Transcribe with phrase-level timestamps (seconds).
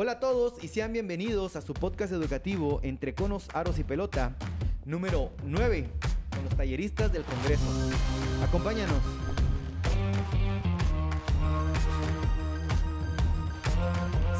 [0.00, 4.36] Hola a todos y sean bienvenidos a su podcast educativo Entre Conos, Aros y Pelota,
[4.84, 5.88] número 9,
[6.30, 7.64] con los talleristas del Congreso.
[8.44, 9.02] Acompáñanos.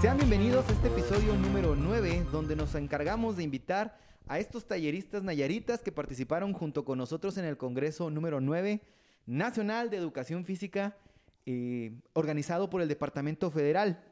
[0.01, 3.99] Sean bienvenidos a este episodio número 9, donde nos encargamos de invitar
[4.29, 8.81] a estos talleristas nayaritas que participaron junto con nosotros en el Congreso número 9
[9.27, 10.97] Nacional de Educación Física,
[11.47, 14.05] eh, organizado por el Departamento Federal.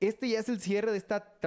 [0.00, 1.38] Este ya es el cierre de esta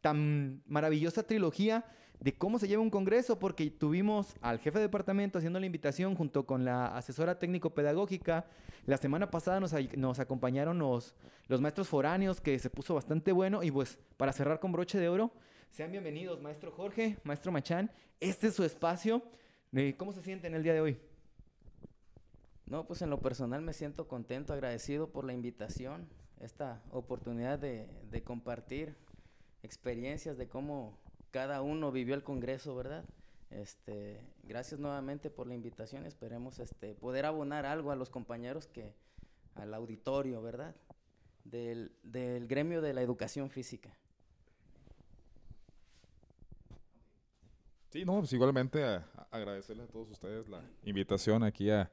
[0.00, 1.84] tan maravillosa trilogía
[2.18, 6.14] de cómo se lleva un congreso, porque tuvimos al jefe de departamento haciendo la invitación
[6.14, 8.46] junto con la asesora técnico-pedagógica.
[8.86, 11.14] La semana pasada nos, nos acompañaron los,
[11.48, 13.62] los, maestros foráneos, que se puso bastante bueno.
[13.62, 15.32] Y pues, para cerrar con broche de oro,
[15.70, 17.90] sean bienvenidos, maestro Jorge, maestro Machán.
[18.18, 19.22] Este es su espacio.
[19.72, 21.00] Eh, ¿Cómo se sienten el día de hoy?
[22.66, 26.06] No, pues en lo personal me siento contento, agradecido por la invitación
[26.40, 28.94] esta oportunidad de, compartir
[29.62, 30.98] experiencias de cómo
[31.30, 33.04] cada uno vivió el Congreso, ¿verdad?
[33.50, 36.06] Este, gracias nuevamente por la invitación.
[36.06, 38.94] Esperemos este, poder abonar algo a los compañeros que,
[39.54, 40.74] al auditorio, ¿verdad?
[41.44, 43.96] Del, del gremio de la educación física.
[47.90, 48.84] Sí, no, pues igualmente
[49.32, 51.90] agradecerles a todos ustedes la invitación aquí a,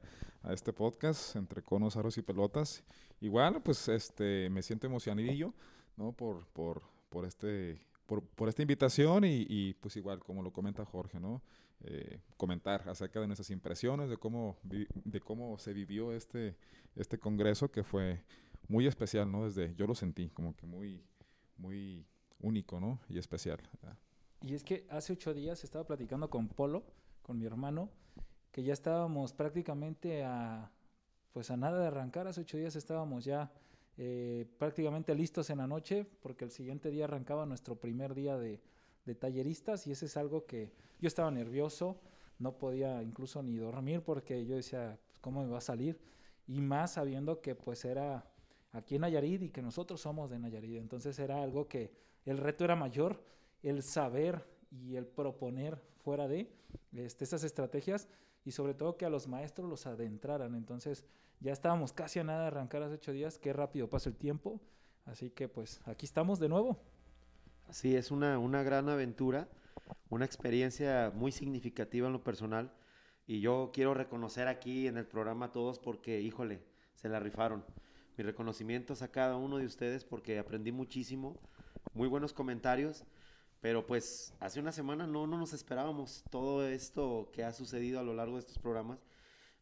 [0.48, 2.84] este podcast entre conos, aros y pelotas.
[3.20, 5.54] Igual, pues este me siento emocionadillo,
[5.96, 6.12] ¿no?
[6.12, 11.42] Por, por, por este por, esta invitación y, pues igual, como lo comenta Jorge, ¿no?
[11.82, 16.56] Eh, comentar acerca de nuestras impresiones, de cómo, de cómo se vivió este,
[16.96, 18.24] este congreso que fue
[18.66, 19.44] muy especial, ¿no?
[19.44, 21.04] Desde, yo lo sentí como que muy,
[21.58, 22.06] muy
[22.40, 22.98] único, ¿no?
[23.10, 23.60] Y especial.
[24.42, 26.84] Y es que hace ocho días estaba platicando con Polo,
[27.22, 27.90] con mi hermano,
[28.52, 30.72] que ya estábamos prácticamente a,
[31.32, 32.26] pues a nada de arrancar.
[32.26, 33.50] Hace ocho días estábamos ya
[33.96, 38.60] eh, prácticamente listos en la noche, porque el siguiente día arrancaba nuestro primer día de,
[39.04, 42.00] de talleristas y ese es algo que yo estaba nervioso,
[42.38, 46.00] no podía incluso ni dormir porque yo decía, pues, ¿cómo me va a salir?
[46.46, 48.30] Y más sabiendo que pues era
[48.72, 50.78] aquí en Nayarit y que nosotros somos de Nayarit.
[50.78, 51.92] Entonces era algo que
[52.24, 53.22] el reto era mayor
[53.62, 56.50] el saber y el proponer fuera de
[56.92, 58.08] este, esas estrategias
[58.48, 60.54] y sobre todo que a los maestros los adentraran.
[60.54, 61.04] Entonces
[61.38, 64.58] ya estábamos casi a nada de arrancar hace ocho días, qué rápido pasa el tiempo.
[65.04, 66.80] Así que pues aquí estamos de nuevo.
[67.68, 69.50] Sí, es una, una gran aventura,
[70.08, 72.72] una experiencia muy significativa en lo personal.
[73.26, 76.62] Y yo quiero reconocer aquí en el programa a todos porque, híjole,
[76.94, 77.66] se la rifaron.
[78.16, 81.38] Mis reconocimientos a cada uno de ustedes porque aprendí muchísimo,
[81.92, 83.04] muy buenos comentarios
[83.60, 88.04] pero pues hace una semana no, no nos esperábamos todo esto que ha sucedido a
[88.04, 88.98] lo largo de estos programas.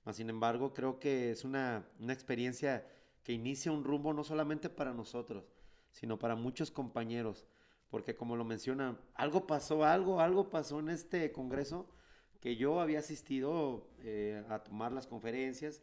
[0.04, 2.86] Mas, sin embargo, creo que es una, una experiencia
[3.22, 5.50] que inicia un rumbo no solamente para nosotros,
[5.90, 7.46] sino para muchos compañeros.
[7.90, 11.88] Porque como lo mencionan, algo pasó, algo, algo pasó en este congreso
[12.40, 15.82] que yo había asistido eh, a tomar las conferencias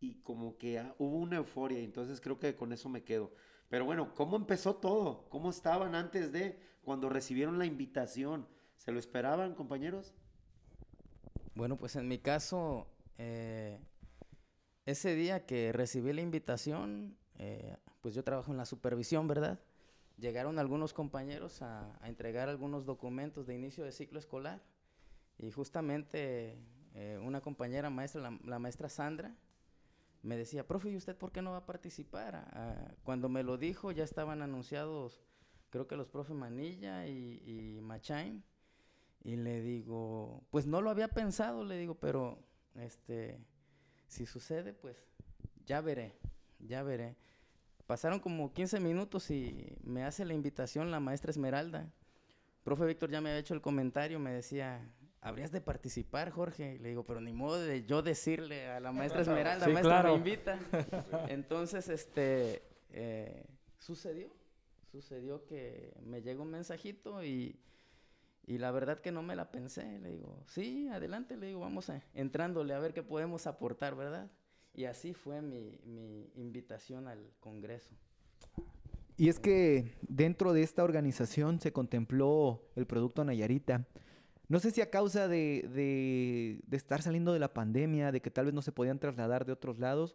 [0.00, 1.80] y como que hubo una euforia.
[1.80, 3.32] Entonces creo que con eso me quedo.
[3.68, 5.28] Pero bueno, ¿cómo empezó todo?
[5.30, 8.46] ¿Cómo estaban antes de cuando recibieron la invitación?
[8.76, 10.14] ¿Se lo esperaban, compañeros?
[11.54, 12.86] Bueno, pues en mi caso,
[13.16, 13.78] eh,
[14.86, 19.60] ese día que recibí la invitación, eh, pues yo trabajo en la supervisión, ¿verdad?
[20.18, 24.62] Llegaron algunos compañeros a, entregar algunos documentos de inicio de ciclo escolar
[25.38, 26.58] y justamente
[26.94, 29.34] eh, una compañera maestra, la maestra Sandra,
[30.24, 32.34] me decía, profe, ¿y usted por qué no va a participar?
[32.52, 35.22] Ah, cuando me lo dijo ya estaban anunciados,
[35.68, 38.42] creo que los profe Manilla y, y Machain.
[39.22, 42.38] Y le digo, pues no lo había pensado, le digo, pero
[42.74, 43.38] este,
[44.06, 44.96] si sucede, pues
[45.66, 46.18] ya veré,
[46.58, 47.16] ya veré.
[47.86, 51.92] Pasaron como 15 minutos y me hace la invitación la maestra Esmeralda.
[52.62, 54.90] Profe Víctor ya me había hecho el comentario, me decía,
[55.24, 56.74] habrías de participar, Jorge.
[56.74, 60.14] Y le digo, pero ni modo de yo decirle a la maestra Esmeralda, maestra me
[60.14, 60.58] invita.
[61.28, 63.46] Entonces, este, eh,
[63.78, 64.28] sucedió,
[64.92, 67.58] sucedió que me llegó un mensajito y,
[68.46, 69.98] y, la verdad que no me la pensé.
[69.98, 74.30] Le digo, sí, adelante, le digo, vamos a, entrándole a ver qué podemos aportar, ¿verdad?
[74.74, 77.96] Y así fue mi, mi invitación al Congreso.
[79.16, 83.86] Y es que dentro de esta organización se contempló el producto Nayarita.
[84.54, 88.54] No sé si a causa de, estar saliendo de la pandemia, de que tal vez
[88.54, 90.14] no se podían trasladar de otros lados,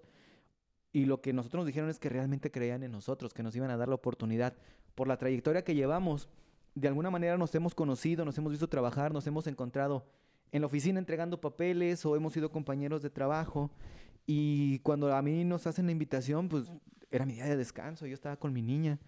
[0.94, 3.70] y lo que nosotros nos dijeron es que realmente creían en nosotros, que nos iban
[3.70, 4.56] a dar la oportunidad.
[4.96, 6.30] Por la trayectoria que llevamos,
[6.74, 10.06] de alguna manera nos hemos conocido, nos hemos visto trabajar, nos hemos encontrado
[10.54, 13.72] en la oficina entregando papeles o hemos sido compañeros de trabajo.
[14.26, 16.72] Y cuando a mí nos hacen la invitación, pues
[17.12, 19.00] era mi día de descanso, yo estaba con mi niña.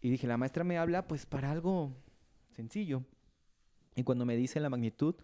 [0.00, 1.92] Y dije, la maestra me habla pues para algo
[2.48, 3.04] sencillo.
[3.96, 5.14] Y cuando me dice la magnitud,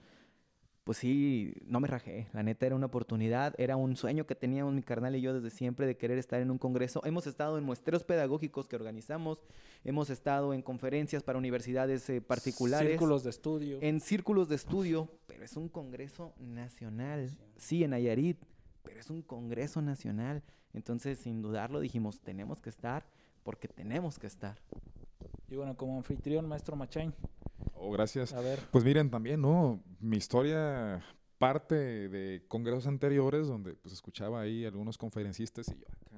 [0.87, 2.29] pues sí, no me rajé.
[2.33, 5.51] La neta era una oportunidad, era un sueño que teníamos mi carnal y yo desde
[5.51, 7.05] siempre de querer estar en un congreso.
[7.05, 9.43] Hemos estado en muestreos pedagógicos que organizamos,
[9.83, 12.91] hemos estado en conferencias para universidades eh, particulares.
[12.91, 13.79] Círculos de estudio.
[13.81, 17.37] En círculos de estudio, pero es un congreso nacional.
[17.57, 18.39] Sí, en Nayarit,
[18.85, 20.45] pero es un congreso nacional.
[20.73, 23.05] Entonces, sin dudarlo, dijimos, tenemos que estar
[23.43, 24.57] porque tenemos que estar.
[25.49, 27.13] Y bueno, como anfitrión, maestro Machain.
[27.75, 28.33] Oh, gracias.
[28.33, 28.61] A ver.
[28.71, 29.83] Pues miren, también, ¿no?
[30.01, 31.03] Mi historia
[31.39, 36.17] parte de congresos anteriores donde pues escuchaba ahí algunos conferencistas y yo acá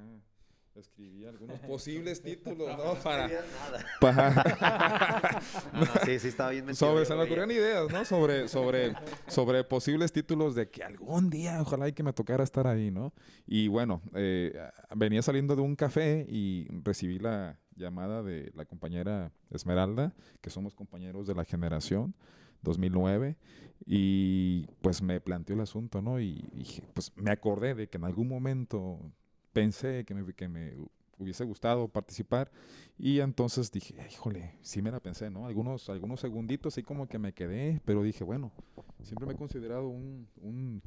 [0.80, 2.94] escribía algunos posibles títulos, ¿no?
[2.96, 3.84] Para, nada.
[4.00, 5.20] para
[5.72, 8.04] No, no, sí, sí, estaba bien sobre, se me ocurrían ideas, ¿no?
[8.04, 8.94] Sobre, sobre,
[9.26, 13.12] sobre posibles títulos de que algún día, ojalá y que me tocara estar ahí, ¿no?
[13.46, 14.58] Y bueno, eh,
[14.96, 20.74] venía saliendo de un café y recibí la llamada de la compañera Esmeralda, que somos
[20.74, 22.14] compañeros de la generación
[22.62, 23.36] 2009,
[23.86, 26.20] y pues me planteó el asunto, ¿no?
[26.20, 28.98] Y dije, pues me acordé de que en algún momento
[29.52, 30.74] pensé que me, que me
[31.18, 32.50] hubiese gustado participar
[32.98, 35.46] y entonces dije, híjole, sí me la pensé, ¿no?
[35.46, 38.52] Algunos, algunos segunditos así como que me quedé, pero dije, bueno,
[39.02, 40.82] siempre me he considerado un, un-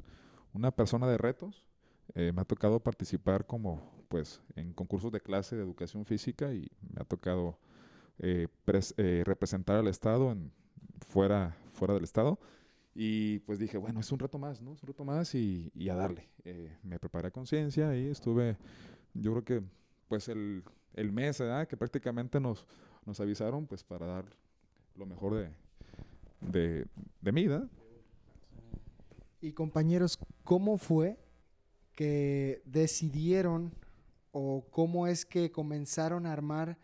[0.54, 1.66] una persona de retos.
[2.14, 6.70] Eh, me ha tocado participar como, pues, en concursos de clase de educación física y
[6.92, 7.58] me ha tocado
[8.18, 10.52] eh, pres- eh, representar al Estado en,
[11.06, 12.38] fuera, fuera del Estado.
[12.94, 14.74] Y pues dije, bueno, es un reto más, ¿no?
[14.74, 16.28] Es un reto más y, y a darle.
[16.44, 18.58] Eh, me preparé a conciencia y estuve,
[19.14, 19.62] yo creo que,
[20.12, 20.62] pues, el,
[20.92, 21.66] el mes, ¿verdad?
[21.66, 22.66] Que prácticamente nos,
[23.06, 24.26] nos avisaron, pues, para dar
[24.94, 25.48] lo mejor de,
[26.42, 26.86] de,
[27.22, 27.66] de mí, ¿verdad?
[29.40, 31.16] Y compañeros, ¿cómo fue
[31.94, 33.72] que decidieron
[34.32, 36.76] o cómo es que comenzaron a armar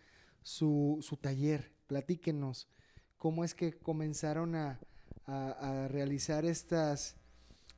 [0.42, 1.70] su, su taller?
[1.86, 2.66] Platíquenos.
[3.18, 4.80] ¿Cómo es que comenzaron a,
[5.26, 7.14] a- a realizar estas,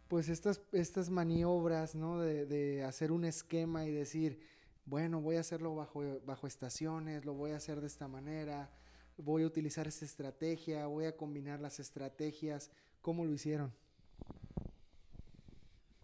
[0.06, 2.20] pues estas, estas maniobras, ¿no?
[2.20, 4.38] De, de hacer un esquema y decir,
[4.84, 8.70] bueno, voy a hacerlo bajo, bajo estaciones, lo voy a hacer de esta manera,
[9.16, 12.70] voy a utilizar esta estrategia, voy a combinar las estrategias.
[13.00, 13.72] ¿Cómo lo hicieron?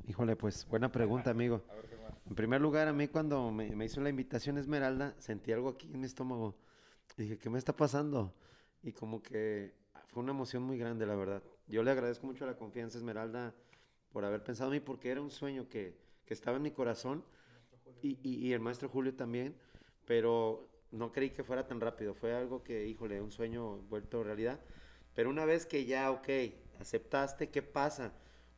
[0.07, 1.63] Híjole, pues buena pregunta, amigo.
[2.29, 5.91] En primer lugar, a mí cuando me, me hizo la invitación Esmeralda, sentí algo aquí
[5.93, 6.57] en mi estómago.
[7.17, 8.35] Dije, ¿qué me está pasando?
[8.83, 9.75] Y como que
[10.09, 11.43] fue una emoción muy grande, la verdad.
[11.67, 13.55] Yo le agradezco mucho la confianza, Esmeralda,
[14.13, 17.25] por haber pensado en mí, porque era un sueño que, que estaba en mi corazón.
[18.03, 19.55] Y, y- el maestro Julio también,
[20.07, 22.15] pero no creí que fuera tan rápido.
[22.15, 24.61] Fue algo que, híjole, un sueño vuelto realidad.
[25.15, 26.29] Pero una vez que ya, ok,
[26.81, 28.13] aceptaste, ¿qué pasa?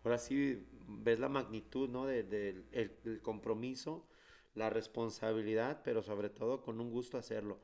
[0.04, 2.06] Ahora sí ves la magnitud, ¿no?
[2.06, 4.06] De- del el, el compromiso,
[4.54, 7.58] la responsabilidad, pero sobre todo con un gusto hacerlo.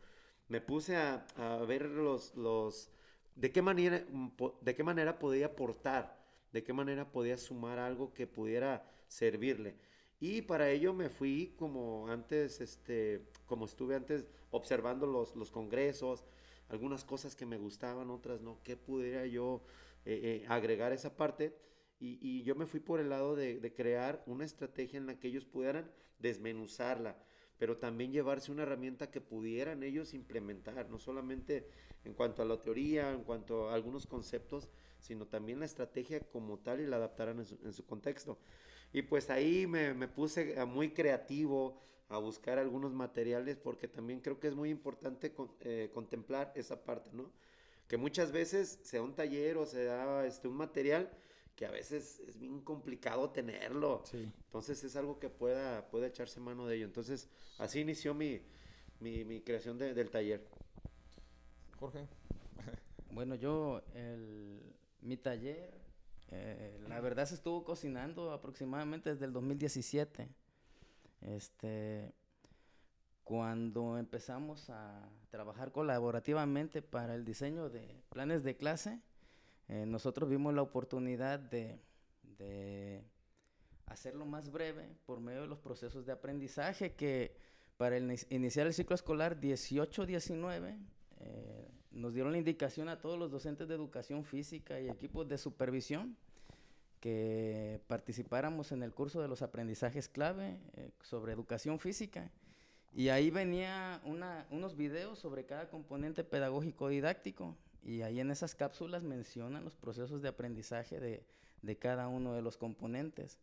[0.49, 2.91] Me puse a, a ver los, los,
[3.35, 4.29] de qué manera, mm,
[4.61, 6.19] de qué manera podía aportar,
[6.53, 9.75] de qué manera podía sumar algo que pudiera servirle.
[10.21, 16.25] Y para ello me fui como antes, este, como estuve antes observando los, los congresos,
[16.69, 19.63] algunas cosas que me gustaban, otras no, qué pudiera yo
[20.05, 21.57] eh, eh, agregar esa parte.
[22.01, 25.19] Y, y yo me fui por el lado de, de crear una estrategia en la
[25.19, 27.17] que ellos pudieran desmenuzarla,
[27.59, 31.69] pero también llevarse una herramienta que pudieran ellos implementar, no solamente
[32.05, 34.69] en cuanto a la teoría, en cuanto a algunos conceptos,
[34.99, 38.39] sino también la estrategia como tal y la adaptaran en su, en su contexto.
[38.95, 44.21] Y pues ahí me, me puse a muy creativo a buscar algunos materiales porque también
[44.21, 47.31] creo que es muy importante con- eh, contemplar esa parte, ¿no?
[47.89, 51.11] Que muchas veces se da un taller o se da este, un material
[51.57, 54.03] que a veces es bien complicado tenerlo.
[54.05, 54.31] Sí.
[54.47, 56.87] Entonces es algo que pueda, pueda echarse mano de ello.
[56.87, 58.41] Entonces así inició mi,
[59.01, 60.47] mi, mi creación de- del taller.
[61.81, 62.07] Jorge.
[63.11, 64.61] Bueno, yo, el,
[65.03, 65.84] mi taller,
[66.31, 70.29] eh, la verdad se estuvo cocinando aproximadamente desde el 2017.
[71.21, 72.13] Este,
[73.23, 79.01] cuando empezamos a trabajar colaborativamente para el diseño de planes de clase,
[79.69, 81.81] eh, nosotros vimos la oportunidad de,
[82.39, 83.03] de
[83.87, 87.37] hacerlo más breve por medio de los procesos de aprendizaje que
[87.79, 90.79] para el inici- iniciar el ciclo escolar 18-19
[91.21, 95.39] eh, nos dieron la indicación a todos los docentes de educación física y equipos de
[95.39, 96.17] supervisión
[97.01, 102.31] que participáramos en el curso de los aprendizajes clave eh, sobre educación física.
[102.93, 104.01] Y ahí venía
[104.51, 110.23] unos videos sobre cada componente pedagógico didáctico y ahí en esas cápsulas mencionan los procesos
[110.23, 111.25] de aprendizaje de,
[111.63, 113.39] de cada uno de los componentes.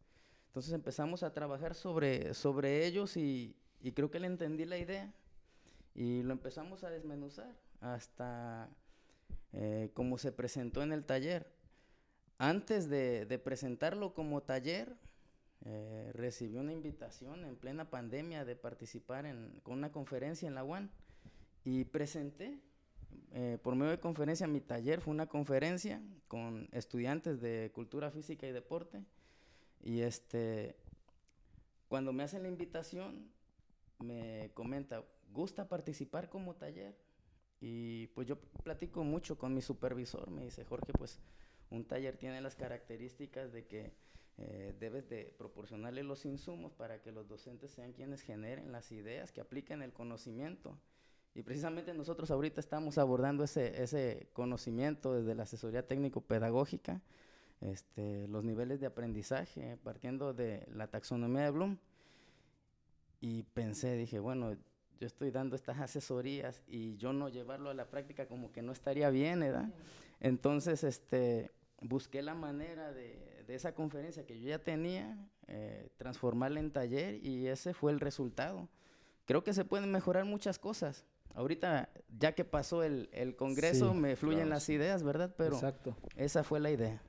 [0.47, 5.13] Entonces empezamos a trabajar sobre, sobre ellos y, y creo que le entendí la idea.
[5.93, 8.69] Y lo empezamos a desmenuzar hasta
[9.53, 11.51] eh, como se presentó en el taller.
[12.37, 14.95] Antes de, de presentarlo como taller,
[15.63, 20.63] eh, recibí una invitación en plena pandemia de participar en, con una conferencia en la
[20.63, 20.89] UAN
[21.63, 22.59] y presenté
[23.33, 25.01] eh, por medio de conferencia mi taller.
[25.01, 29.03] Fue una conferencia con estudiantes de cultura física y deporte.
[29.83, 30.75] Y este,
[31.87, 33.29] cuando me hacen la invitación,
[33.99, 36.95] me comenta, ¿gusta participar como taller?
[37.61, 41.19] Y pues yo platico mucho con mi supervisor, me dice, Jorge, pues
[41.69, 43.93] un taller tiene las características de que
[44.37, 49.31] eh, debes de proporcionarle los insumos para que los docentes sean quienes generen las ideas,
[49.31, 50.75] que apliquen el conocimiento.
[51.35, 57.01] Y precisamente nosotros ahorita estamos abordando ese, ese conocimiento desde la asesoría técnico-pedagógica,
[57.61, 61.77] este, los niveles de aprendizaje, partiendo de la taxonomía de Bloom.
[63.21, 64.57] Y pensé, dije, bueno,
[65.01, 68.71] yo estoy dando estas asesorías y yo no llevarlo a la práctica como que no
[68.71, 69.69] estaría bien, ¿verdad?
[70.19, 71.49] Entonces, este,
[71.81, 75.17] busqué la manera de, de esa conferencia que yo ya tenía,
[75.47, 78.69] eh, transformarla en taller y ese fue el resultado.
[79.25, 81.03] Creo que se pueden mejorar muchas cosas.
[81.33, 81.89] Ahorita,
[82.19, 85.33] ya que pasó el, el congreso, Sí, me fluyen claro, las ideas, ¿verdad?
[85.35, 85.95] Pero Exacto.
[86.15, 87.01] esa fue la idea.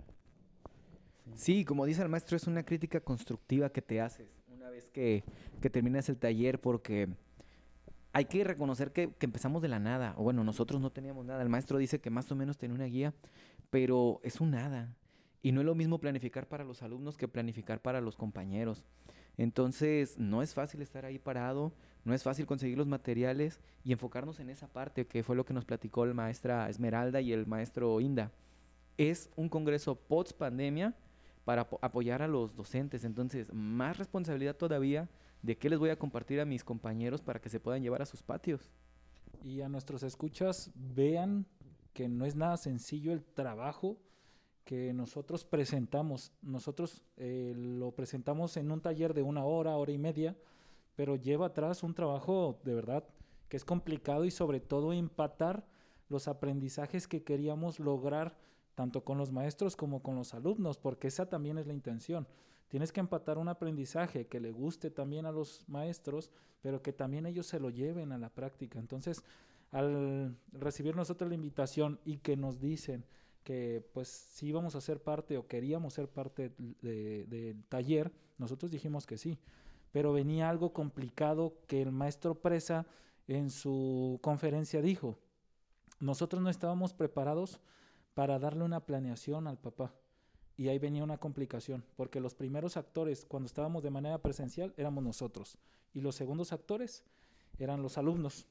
[1.34, 5.24] Sí, como dice el maestro, es una crítica constructiva que te haces una vez que,
[5.60, 7.08] que terminas el taller porque
[8.12, 10.14] hay que reconocer que, empezamos de la nada.
[10.16, 11.42] O bueno, nosotros no teníamos nada.
[11.42, 13.14] El maestro dice que más o menos tenía una guía,
[13.70, 14.94] pero es un nada.
[15.42, 18.84] Y no es lo mismo planificar para los alumnos que planificar para los compañeros.
[19.38, 21.72] Entonces, no es fácil estar ahí parado,
[22.04, 25.54] no es fácil conseguir los materiales y enfocarnos en esa parte, que fue lo que
[25.54, 28.30] nos platicó la maestra Esmeralda y el maestro Inda.
[28.98, 30.94] Es un congreso post pandemia
[31.44, 33.04] para apo- apoyar a los docentes.
[33.04, 35.08] Entonces, más responsabilidad todavía
[35.42, 38.06] de qué les voy a compartir a mis compañeros para que se puedan llevar a
[38.06, 38.70] sus patios.
[39.42, 41.46] Y a nuestros escuchas vean
[41.92, 43.98] que no es nada sencillo el trabajo
[44.64, 46.32] que nosotros presentamos.
[46.42, 50.36] Nosotros eh, lo presentamos en un taller de una hora, hora y media,
[50.94, 53.04] pero lleva atrás un trabajo de verdad
[53.48, 55.66] que es complicado y sobre todo empatar
[56.08, 58.36] los aprendizajes que queríamos lograr
[58.74, 62.26] tanto con los maestros como con los alumnos, porque esa también es la intención.
[62.72, 66.30] Tienes que empatar un aprendizaje que le guste también a los maestros,
[66.62, 68.78] pero que también ellos se lo lleven a la práctica.
[68.78, 69.22] Entonces,
[69.72, 73.04] al recibir nosotros la invitación y que nos dicen
[73.44, 78.70] que pues sí íbamos a ser parte o queríamos ser parte de- del taller, nosotros
[78.70, 79.38] dijimos que sí.
[79.90, 82.86] Pero venía algo complicado que el maestro Presa
[83.28, 85.18] en su conferencia dijo.
[86.00, 87.60] Nosotros no estábamos preparados
[88.14, 89.92] para darle una planeación al papá.
[90.56, 95.02] Y ahí venía una complicación, porque los primeros actores, cuando estábamos de manera presencial, éramos
[95.02, 95.58] nosotros.
[95.94, 97.04] Y los segundos actores
[97.58, 98.46] eran los alumnos.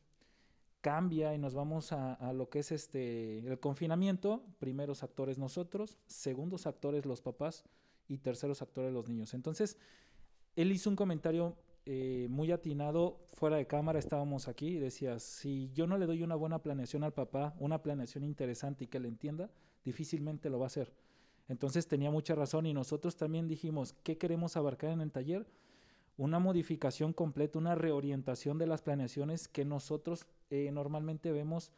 [0.81, 4.43] Cambia y nos vamos a, lo que es este el confinamiento.
[4.58, 7.63] Primeros actores nosotros, segundos actores los papás
[8.08, 9.36] y terceros actores los niños.
[9.36, 9.77] Entonces,
[10.55, 11.55] él hizo un comentario
[11.86, 16.24] eh, muy atinado, fuera de cámara estábamos aquí y decía, si yo no le doy
[16.24, 19.50] una buena planeación al papá, una planeación interesante y que le entienda,
[19.84, 20.93] difícilmente lo va a hacer.
[21.48, 25.45] Entonces tenía mucha razón y nosotros también dijimos, ¿qué queremos abarcar en el taller?
[26.17, 31.71] Una modificación completa, una reorientación de las planeaciones que nosotros eh, normalmente vemos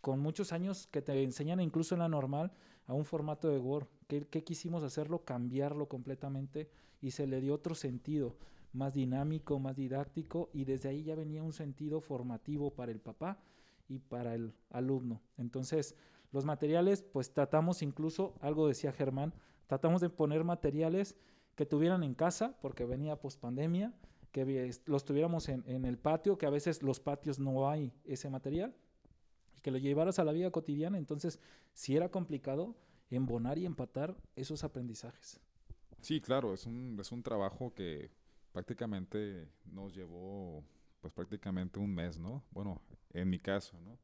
[0.00, 2.52] con muchos años que te enseñan incluso en la normal
[2.86, 3.86] a un formato de Word.
[4.06, 5.24] ¿Qué, qué quisimos hacerlo?
[5.24, 6.68] Cambiarlo completamente
[7.00, 8.36] y se le dio otro sentido,
[8.72, 13.38] más dinámico, más didáctico y desde ahí ya venía un sentido formativo para el papá
[13.88, 15.20] y para el alumno.
[15.36, 15.94] Entonces,
[16.34, 19.32] los materiales, pues tratamos incluso, algo decía Germán,
[19.68, 21.16] tratamos de poner materiales
[21.54, 23.94] que tuvieran en casa, porque venía post pandemia,
[24.32, 28.28] que los tuviéramos en, en el patio, que a veces los patios no hay ese
[28.30, 28.74] material,
[29.56, 30.98] y que lo llevaras a la vida cotidiana.
[30.98, 31.38] Entonces,
[31.72, 32.74] si era complicado
[33.10, 35.38] embonar y empatar esos aprendizajes.
[36.00, 38.10] Sí, claro, es un, es un trabajo que
[38.50, 40.64] prácticamente nos llevó,
[41.00, 42.42] pues prácticamente un mes, ¿no?
[42.50, 43.96] Bueno, en mi caso, ¿no?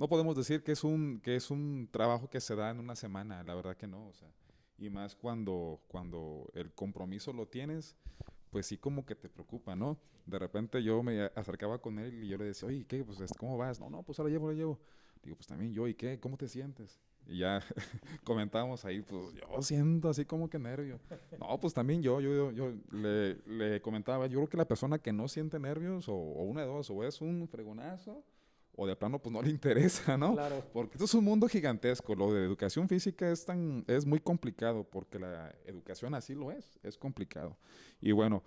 [0.00, 2.96] No podemos decir que es un, que es un trabajo que se da en una
[2.96, 4.32] semana, la verdad que no, o sea,
[4.78, 7.98] y más cuando, cuando el compromiso lo tienes,
[8.48, 9.98] pues sí como que te preocupa, ¿no?
[10.24, 13.04] De repente yo me acercaba con él y yo le decía, oye, ¿qué?
[13.04, 13.78] Pues, ¿cómo vas?
[13.78, 14.80] No, no, pues ahora llevo, ahora llevo.
[15.22, 16.18] Digo, pues también yo, ¿y qué?
[16.18, 16.98] ¿Cómo te sientes?
[17.26, 17.60] Y ya
[18.24, 20.98] comentábamos ahí, pues yo siento así como que nervio.
[21.38, 24.98] No, pues también yo, yo, yo, yo le, le comentaba, yo creo que la persona
[24.98, 28.24] que no siente nervios, o, o una de dos, o es un fregonazo,
[28.76, 30.34] o de plano pues no le interesa, ¿no?
[30.34, 30.64] Claro.
[30.72, 32.14] Porque esto es un mundo gigantesco.
[32.14, 36.78] Lo de educación física es tan es muy complicado porque la educación así lo es,
[36.82, 37.56] es complicado.
[38.00, 38.42] Y bueno,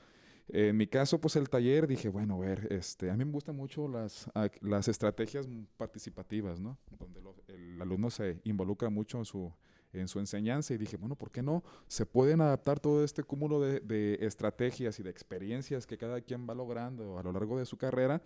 [0.49, 3.55] en mi caso, pues el taller, dije, bueno, a ver, este, a mí me gustan
[3.55, 4.29] mucho las,
[4.61, 6.77] las estrategias participativas, ¿no?
[6.99, 9.53] Donde lo- el alumno se involucra mucho en su,
[9.93, 11.63] en su enseñanza y dije, bueno, ¿por qué no?
[11.87, 16.47] Se pueden adaptar todo este cúmulo de, de estrategias y de experiencias que cada quien
[16.49, 18.21] va logrando a lo largo de su carrera.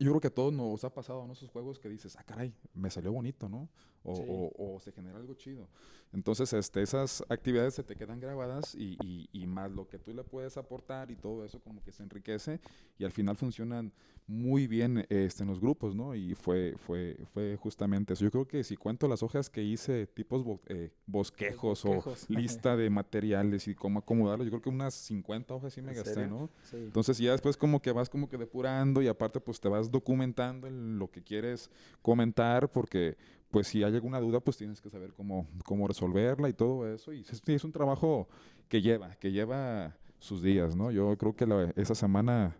[0.00, 2.54] Yo creo que a todos nos ha pasado en esos juegos que dices, ah, caray,
[2.74, 3.68] me salió bonito, ¿no?
[4.02, 4.22] O, Sí.
[4.26, 5.68] o- o se genera algo chido.
[6.12, 10.14] Entonces, este, esas actividades se te quedan grabadas y, y- y más lo que tú
[10.14, 12.60] le puedes aportar y todo eso como que se enriquece
[12.98, 13.92] y al final funcionan
[14.26, 16.14] muy bien este, en los grupos, ¿no?
[16.14, 18.24] Y fue, fue, fue justamente eso.
[18.24, 22.24] Yo creo que si cuento las hojas que hice, tipos bo- eh, bosquejos, bosquejos.
[22.24, 25.90] o lista de materiales y cómo acomodarlos, yo creo que unas 50 hojas sí me
[25.90, 26.28] ¿En gasté, serio?
[26.28, 26.50] ¿no?
[26.62, 26.76] Sí.
[26.76, 30.66] Entonces ya después como que vas como que depurando y aparte pues te vas documentando
[30.66, 31.70] en lo que quieres
[32.02, 33.16] comentar porque
[33.50, 37.12] pues si hay alguna duda pues tienes que saber cómo, cómo resolverla y todo eso
[37.12, 38.28] y es, un trabajo
[38.68, 40.90] que lleva, que lleva sus días, ¿no?
[40.90, 42.56] Yo creo que la- esa semana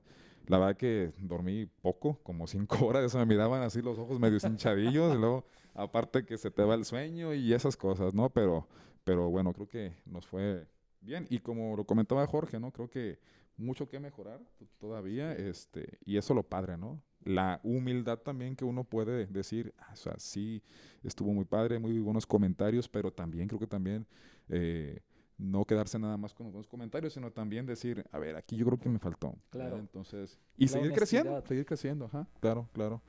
[0.46, 5.14] la verdad que dormí poco, como cinco horas, me miraban así los ojos medio hinchadillos
[5.14, 5.44] y luego
[5.74, 8.30] aparte que se te va el sueño y esas cosas, ¿no?
[8.30, 8.66] Pero,
[9.04, 10.66] pero bueno, creo que nos fue
[11.00, 12.72] bien y como lo comentaba Jorge, ¿no?
[12.72, 13.18] Creo que
[13.56, 14.40] mucho que mejorar
[14.78, 17.00] todavía, este, y eso lo padre, ¿no?
[17.24, 20.62] La humildad también que uno puede decir, "Ah, o sea, sí,
[21.02, 24.06] estuvo muy padre, muy buenos comentarios, pero también creo que también
[24.48, 25.00] eh,
[25.36, 28.66] no quedarse nada más con los buenos comentarios, sino también decir, a ver, aquí yo
[28.66, 29.28] creo que me faltó.
[29.28, 29.40] ¿verdad?
[29.50, 29.76] Claro.
[29.78, 33.02] Entonces, y La seguir creciendo, seguir creciendo, ajá, claro, claro.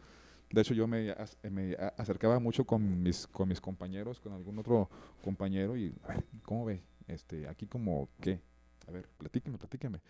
[0.50, 1.16] De hecho, yo me,
[1.50, 4.90] me acercaba mucho con mis, con mis compañeros, con algún otro
[5.24, 6.82] compañero, y, a ver, ¿cómo ve?
[7.08, 8.42] Este, aquí como, ¿qué?
[8.88, 10.02] A ver, platíqueme, platíqueme.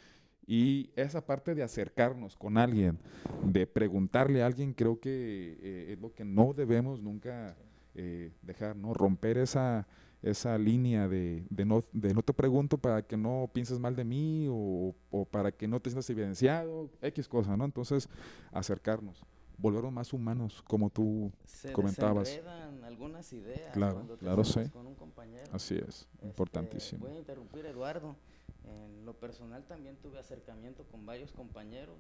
[0.54, 3.00] Y esa parte de acercarnos con alguien,
[3.46, 7.56] de preguntarle a alguien, creo que eh, es lo que no debemos nunca
[7.96, 8.94] eh, dejar, ¿no?
[8.94, 9.88] Romper esa,
[10.22, 14.04] esa línea de, de, no, de no te pregunto para que no pienses mal de
[14.04, 17.64] mí o, o para que no te sientas evidenciado, X cosa, ¿no?
[17.64, 18.10] Entonces,
[18.52, 19.24] acercarnos,
[19.58, 22.30] volvernos más humanos, como tú, Se comentabas.
[22.84, 24.68] algunas ideas Claro, cuando te claro, sí.
[24.74, 25.46] con un compañero.
[25.54, 27.06] así es, Este, importantísimo.
[27.06, 28.18] Voy a interrumpir, Eduardo.
[28.66, 31.98] En lo personal también tuve acercamiento con varios compañeros,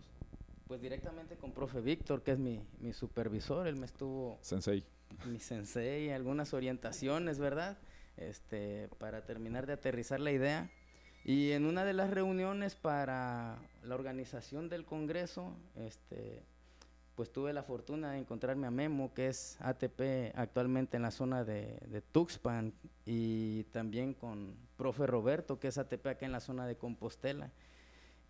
[0.67, 4.85] pues directamente con profe Víctor, que es mi, mi supervisor, él me estuvo, Sensei.
[5.25, 7.77] mi sensei, algunas orientaciones, ¿verdad?
[8.17, 10.69] Este, para terminar de aterrizar la idea.
[11.23, 16.43] Y en una de las reuniones para la organización del Congreso, este,
[17.21, 21.43] pues tuve la fortuna de encontrarme a Memo, que es ATP actualmente en la zona
[21.43, 22.73] de, Tuxpan,
[23.05, 27.51] y también con profe Roberto, que es ATP acá en la zona de Compostela.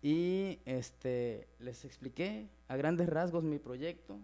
[0.02, 4.18] Y este, les expliqué a grandes rasgos mi proyecto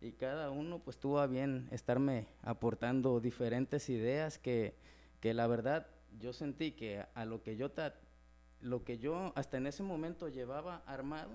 [0.00, 4.76] y cada uno pues tuvo a bien estarme aportando diferentes ideas que,
[5.18, 5.88] que la verdad
[6.20, 7.96] yo sentí que a lo que yo, ta-
[8.60, 11.32] lo que yo hasta en ese momento llevaba armado,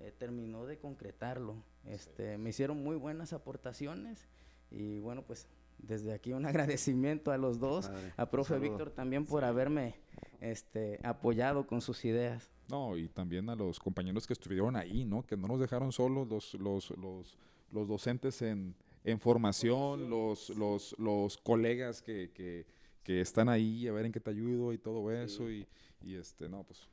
[0.00, 1.56] eh, terminó de concretarlo.
[1.88, 4.28] Este, Me hicieron muy buenas aportaciones
[4.70, 5.48] y bueno, pues
[5.78, 8.12] desde aquí un agradecimiento a los dos, Padre.
[8.16, 8.58] a profe.
[8.58, 9.94] Víctor también por haberme
[10.40, 12.50] este, apoyado con sus ideas.
[12.68, 15.24] No, y también a los compañeros que estuvieron ahí, ¿no?
[15.24, 17.38] Que no nos dejaron solos los, los, los,
[17.72, 18.74] los docentes en,
[19.04, 22.66] en formación, los, los, los colegas que, que,
[23.02, 25.50] que están ahí a ver en qué te ayudo y todo eso.
[25.50, 25.66] Y,
[26.02, 26.86] y este, no, pues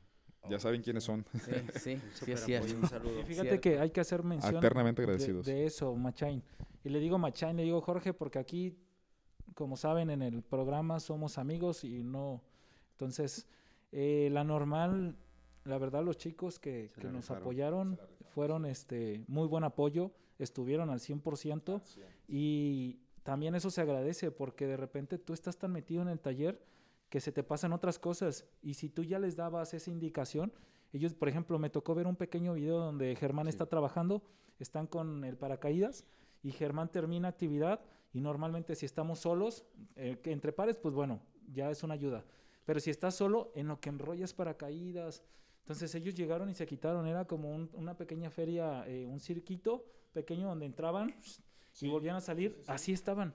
[0.48, 1.24] ya saben quiénes son.
[1.32, 2.74] Sí, sí, sí es cierto.
[2.76, 3.20] un saludo.
[3.20, 3.60] Y fíjate Cierto.
[3.60, 5.46] que hay que hacer mención Eternamente de- agradecidos.
[5.46, 6.42] De, eso, Machain.
[6.84, 8.76] Y le digo Machain, le digo Jorge, porque aquí,
[9.54, 12.42] como saben, en el programa somos amigos y no.
[12.92, 13.46] Entonces,
[13.92, 15.16] eh, la normal,
[15.64, 17.42] la verdad, los chicos que, que nos rifaron.
[17.42, 18.00] apoyaron
[18.34, 21.82] fueron este muy buen apoyo, estuvieron al 100%
[22.28, 26.62] y también eso se agradece porque de repente tú estás tan metido en el taller
[27.08, 30.52] que se te pasan otras cosas y si tú ya les dabas esa indicación,
[30.92, 34.22] ellos, por ejemplo, me tocó ver un pequeño video donde Germán está trabajando,
[34.58, 36.04] están con el paracaídas
[36.42, 37.80] y Germán termina actividad
[38.12, 39.64] y normalmente si estamos solos,
[39.96, 41.20] eh, que entre pares, pues bueno,
[41.52, 42.24] ya es una ayuda.
[42.64, 45.22] Pero si estás solo, en lo que enrollas paracaídas,
[45.60, 49.84] entonces ellos llegaron y se quitaron, era como un- una pequeña feria, eh, un cirquito
[50.12, 51.14] pequeño donde entraban
[51.80, 53.34] y volvían a salir, así estaban.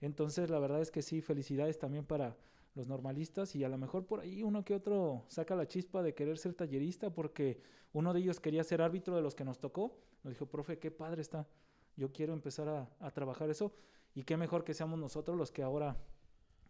[0.00, 2.36] Entonces la verdad es que sí, felicidades también para
[2.76, 6.14] los normalistas y a lo mejor por ahí uno que otro saca la chispa de
[6.14, 7.60] querer ser tallerista porque
[7.92, 9.98] uno de ellos quería ser árbitro de los que nos tocó.
[10.22, 11.48] Nos dijo, profe, qué padre está.
[11.96, 13.72] Yo quiero empezar a, a trabajar eso
[14.14, 15.96] y qué mejor que seamos nosotros los que ahora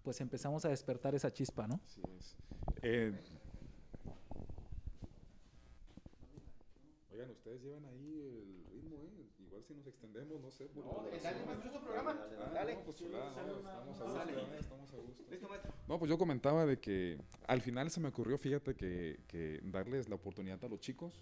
[0.02, 1.80] pues empezamos a despertar esa chispa, ¿no?
[1.84, 2.36] Así es.
[2.82, 3.12] Eh,
[7.12, 9.26] oigan, ustedes llevan ahí el ritmo, ¿eh?
[9.40, 10.66] Igual si nos extendemos, no sé.
[10.66, 11.82] por la duración.
[11.82, 12.10] programa.
[12.12, 14.58] Ah, no, pues chulada, no, estamos a gusto, ¿eh?
[14.58, 14.96] estamos a
[15.88, 20.08] No, pues yo comentaba de que al final se me ocurrió, fíjate, que, que darles
[20.08, 21.20] la oportunidad a los chicos.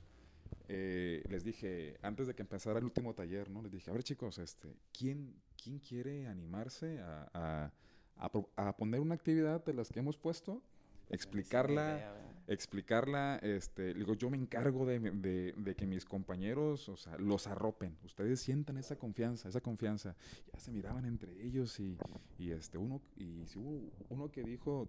[0.68, 3.62] Eh, les dije, antes de que empezara el último taller, ¿no?
[3.62, 7.72] Les dije, a ver chicos, este, ¿quién, quién quiere animarse a, a,
[8.16, 10.62] a pro- a poner una actividad de las que hemos puesto?
[11.10, 12.30] Explicarla, idea, ¿verdad?
[12.46, 17.46] explicarla, este, digo, yo me encargo de, de- de que mis compañeros, o sea, los
[17.46, 20.14] arropen, ustedes sientan esa confianza, esa confianza,
[20.52, 21.96] ya se miraban entre ellos y,
[22.38, 24.88] y este, uno, y si hubo uno que dijo,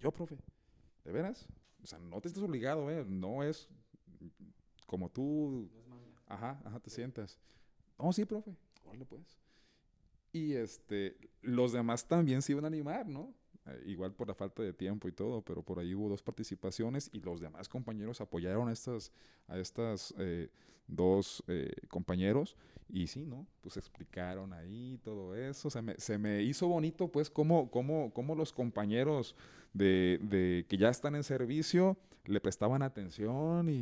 [0.00, 0.38] yo, profe,
[1.04, 1.46] ¿de veras?
[1.82, 3.04] O sea, no te estás obligado, ¿eh?
[3.08, 3.68] No es
[4.86, 5.68] como tú,
[6.26, 7.38] ajá, ajá, te sientas.
[7.98, 9.38] No, sí, profe, órale pues.
[10.32, 13.34] Y este, los demás también se iban a animar, ¿no?
[13.66, 17.08] Eh, igual por la falta de tiempo y todo, pero por ahí hubo dos participaciones
[17.12, 19.12] y los demás compañeros apoyaron a estas,
[19.46, 20.48] a estas eh,
[20.88, 22.56] dos eh, compañeros
[22.88, 23.46] y sí, ¿no?
[23.60, 25.70] Pues explicaron ahí todo eso.
[25.70, 29.36] Se me, se me hizo bonito, pues, cómo, cómo, cómo los compañeros
[29.72, 33.72] de, de que ya están en servicio le prestaban atención y,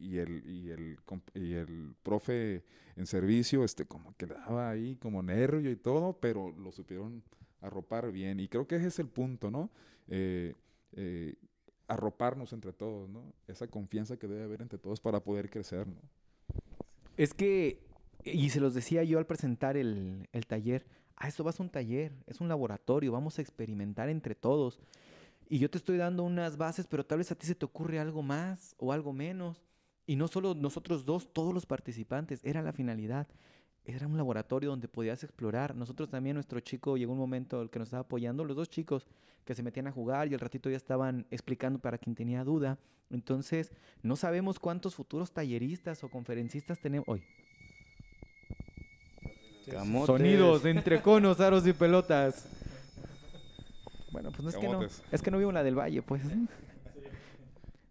[0.00, 0.98] y- el, y, el,
[1.34, 2.64] y el profe
[2.96, 7.22] en servicio, este, como que daba ahí como nervio y todo, pero lo supieron
[7.60, 8.40] arropar bien.
[8.40, 9.70] Y creo que ese es el punto, ¿no?
[10.08, 10.54] Eh,
[10.92, 11.36] eh,
[11.86, 13.32] arroparnos entre todos, ¿no?
[13.46, 16.00] Esa confianza que debe haber entre todos para poder crecer, ¿no?
[17.16, 17.80] Es que,
[18.24, 21.62] y se los decía yo al presentar el, el taller, ah, esto va a ser
[21.62, 24.80] un taller, es un laboratorio, vamos a experimentar entre todos.
[25.48, 27.98] Y yo te estoy dando unas bases, pero tal vez a ti se te ocurre
[27.98, 29.64] algo más o algo menos.
[30.06, 33.26] Y no solo nosotros dos, todos los participantes, era la finalidad.
[33.88, 35.74] Era un laboratorio donde podías explorar.
[35.74, 39.06] Nosotros también, nuestro chico, llegó un momento el que nos estaba apoyando, los dos chicos
[39.46, 42.76] que se metían a jugar y al ratito ya estaban explicando para quien tenía duda.
[43.08, 43.72] Entonces,
[44.02, 47.24] no sabemos cuántos futuros talleristas o conferencistas tenemos hoy.
[49.70, 50.06] Camotes.
[50.06, 52.46] Sonidos entre conos, aros y pelotas.
[54.12, 54.82] Bueno, pues no es que no.
[55.12, 56.20] Es que no vivo en la del Valle, pues.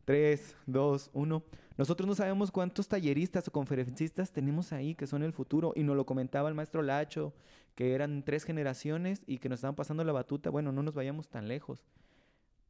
[0.06, 1.42] Tres, dos, uno.
[1.78, 5.74] Nosotros no sabemos cuántos talleristas o conferencistas tenemos ahí que son el futuro.
[5.76, 7.34] Y nos lo comentaba el maestro Lacho,
[7.76, 10.50] que eran tres generaciones y que nos estaban pasando la batuta.
[10.50, 11.86] Bueno, no nos vayamos tan lejos.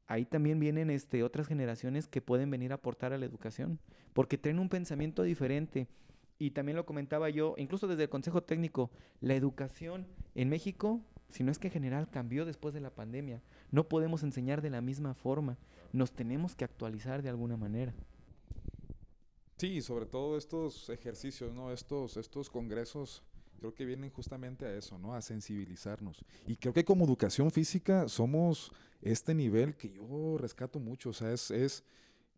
[0.07, 3.79] Ahí también vienen este, otras generaciones que pueden venir a aportar a la educación,
[4.13, 5.87] porque traen un pensamiento diferente.
[6.39, 8.91] Y también lo comentaba yo, incluso desde el Consejo Técnico,
[9.21, 13.41] la educación en México, si no es que en general cambió después de la pandemia.
[13.71, 15.57] No podemos enseñar de la misma forma.
[15.93, 17.93] Nos tenemos que actualizar de alguna manera.
[19.57, 21.71] Sí, sobre todo estos ejercicios, ¿no?
[21.71, 23.23] Estos, estos congresos,
[23.59, 25.15] creo que vienen justamente a eso, ¿no?
[25.15, 26.23] A sensibilizarnos.
[26.45, 31.33] Y creo que como educación física somos este nivel que yo rescato mucho, o sea,
[31.33, 31.83] es, es,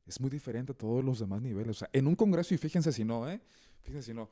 [0.07, 1.71] es muy diferente a todos los demás niveles.
[1.71, 3.41] O sea, en un congreso, y fíjense si no, ¿eh?
[3.81, 4.29] Fíjense si no.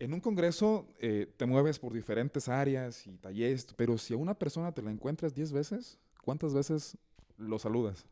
[0.00, 4.34] En un congreso eh, te mueves por diferentes áreas y talleres, pero si a una
[4.34, 6.98] persona te la encuentras 10 veces, ¿cuántas veces
[7.38, 8.04] lo saludas?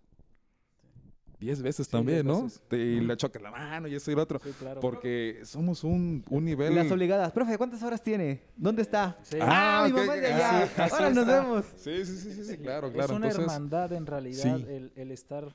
[1.44, 2.42] 10 veces Sí, también, 10 ¿no?
[2.44, 2.62] veces.
[2.68, 4.40] Te, y le chocas la mano y eso y lo otro.
[4.42, 4.80] Sí, claro.
[4.80, 6.74] Porque somos un, un nivel.
[6.74, 7.32] Las obligadas.
[7.32, 8.42] Profe, ¿cuántas horas tiene?
[8.56, 9.18] ¿Dónde está?
[9.22, 9.38] Sí.
[9.40, 10.34] Ah, Ah, mi ok, mamá es de ok.
[10.34, 10.70] allá.
[10.90, 11.40] Ahora nos está.
[11.42, 11.64] vemos.
[11.76, 13.16] Sí, sí, sí, sí, sí, claro, Es claro.
[13.16, 14.64] una Entonces, hermandad en realidad sí.
[14.68, 15.54] el, el estar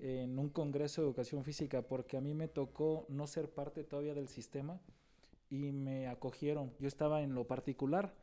[0.00, 4.14] en un congreso de educación física, porque a mí me tocó no ser parte todavía
[4.14, 4.80] del sistema
[5.50, 6.72] y me acogieron.
[6.78, 8.14] Yo estaba en lo particular.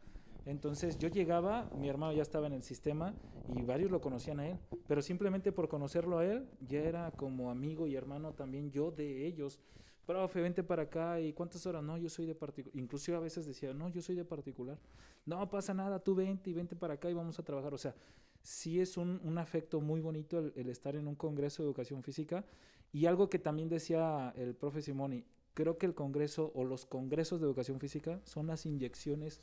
[0.48, 3.14] Entonces yo llegaba, mi hermano ya estaba en el sistema
[3.54, 4.58] y varios lo conocían a él,
[4.88, 9.28] pero simplemente por conocerlo a él, ya era como amigo y hermano también yo de
[9.28, 9.60] ellos.
[10.06, 12.82] Profe, vente para acá y cuántas horas, no, yo soy de particular.
[12.82, 14.80] Inclusive a veces decía, no, yo soy de particular.
[15.26, 17.74] No pasa nada, tú vente y vente para acá y vamos a trabajar.
[17.74, 17.94] O sea,
[18.42, 22.46] sí es un, afecto muy bonito el, el estar en un congreso de educación física.
[22.94, 27.42] Y algo que también decía el profe Simoni, creo que el congreso o los congresos
[27.42, 29.42] de educación física son las inyecciones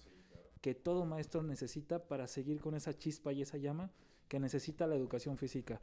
[0.65, 3.91] que todo maestro necesita para seguir con esa chispa y esa llama
[4.29, 5.79] que necesita la educación física.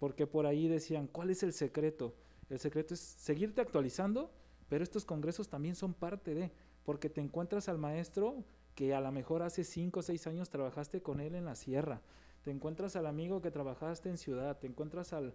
[0.00, 2.16] Porque por ahí decían, ¿cuál es el secreto?
[2.50, 4.32] El secreto es seguirte actualizando,
[4.68, 6.50] pero estos congresos también son parte de,
[6.82, 8.42] porque te encuentras al maestro
[8.74, 12.02] que a lo mejor hace 5 o 6 años trabajaste con él en la sierra,
[12.42, 15.32] te encuentras al amigo que trabajaste en ciudad, te encuentras al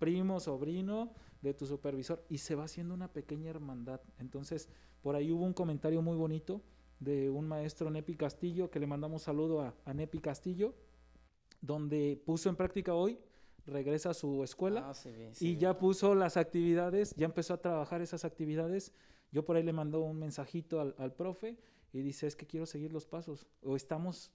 [0.00, 4.00] primo, sobrino de tu supervisor y se va haciendo una pequeña hermandad.
[4.18, 4.68] Entonces,
[5.02, 6.60] por ahí hubo un comentario muy bonito
[7.00, 10.74] de un maestro Nepi Castillo, que le mandamos saludo a, a Nepi Castillo,
[11.60, 13.18] donde puso en práctica hoy,
[13.66, 15.10] regresa a su escuela Ah, sí,
[15.40, 18.92] y ya puso las actividades, ya empezó a trabajar esas actividades.
[19.32, 21.56] Yo por ahí le mandó un mensajito al, al profe
[21.92, 24.30] y dice, es que quiero seguir los pasos, o estamos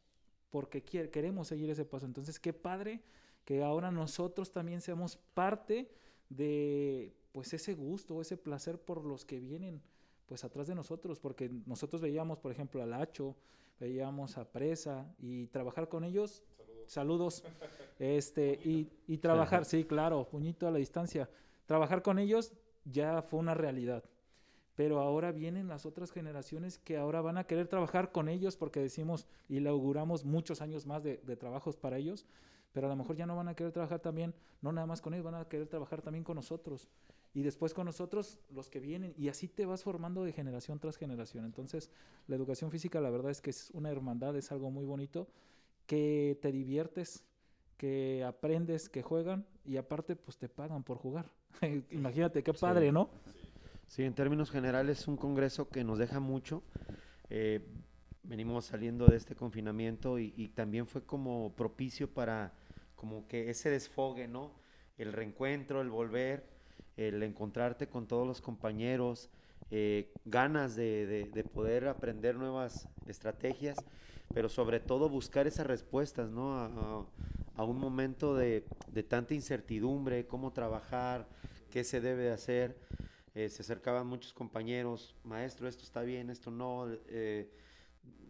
[0.49, 2.05] porque quiere- queremos seguir ese paso.
[2.05, 3.01] Entonces, qué padre
[3.43, 5.89] que ahora nosotros también seamos parte
[6.29, 9.81] de pues ese gusto, ese placer por los que vienen
[10.27, 13.35] pues atrás de nosotros, porque nosotros veíamos, por ejemplo, al Hacho,
[13.79, 16.43] veíamos a Presa y trabajar con ellos
[16.87, 17.43] Saludos.
[17.97, 21.29] Este, y, y trabajar, sí, claro, puñito a la distancia.
[21.65, 22.51] Trabajar con ellos
[22.83, 24.03] ya fue una realidad.
[24.75, 28.81] Pero ahora vienen las otras generaciones que ahora van a querer trabajar con ellos porque
[28.81, 32.25] decimos y le auguramos muchos años más de, de trabajos para ellos,
[32.73, 35.13] pero a lo mejor ya no van a querer trabajar también, no nada más con
[35.13, 36.89] ellos, van a querer trabajar también con nosotros.
[37.35, 40.95] Y después con nosotros los que vienen, y así te vas formando de generación tras
[40.95, 41.43] generación.
[41.43, 41.91] Entonces,
[42.27, 45.27] la educación física, la verdad es que es una hermandad, es algo muy bonito,
[45.85, 47.25] que te diviertes,
[47.75, 51.29] que aprendes, que juegan, y aparte, pues te pagan por jugar.
[51.91, 53.09] Imagínate qué padre, ¿no?
[53.87, 56.63] Sí, en términos generales es un congreso que nos deja mucho.
[57.29, 57.67] Eh,
[58.23, 62.53] venimos saliendo de este confinamiento y, y, también fue como propicio para
[62.95, 64.53] como que ese desfogue, ¿no?
[64.97, 66.54] El reencuentro, el volver,
[66.97, 69.29] el encontrarte con todos los compañeros,
[69.71, 73.77] eh, ganas de, de, de, poder aprender nuevas estrategias,
[74.33, 77.07] pero sobre todo buscar esas respuestas, ¿no?
[77.57, 81.27] A, un momento de, de, tanta incertidumbre, cómo trabajar,
[81.71, 82.77] qué se debe hacer.
[83.35, 87.51] Eh, se acercaban muchos compañeros, maestro, esto está bien, esto no, eh,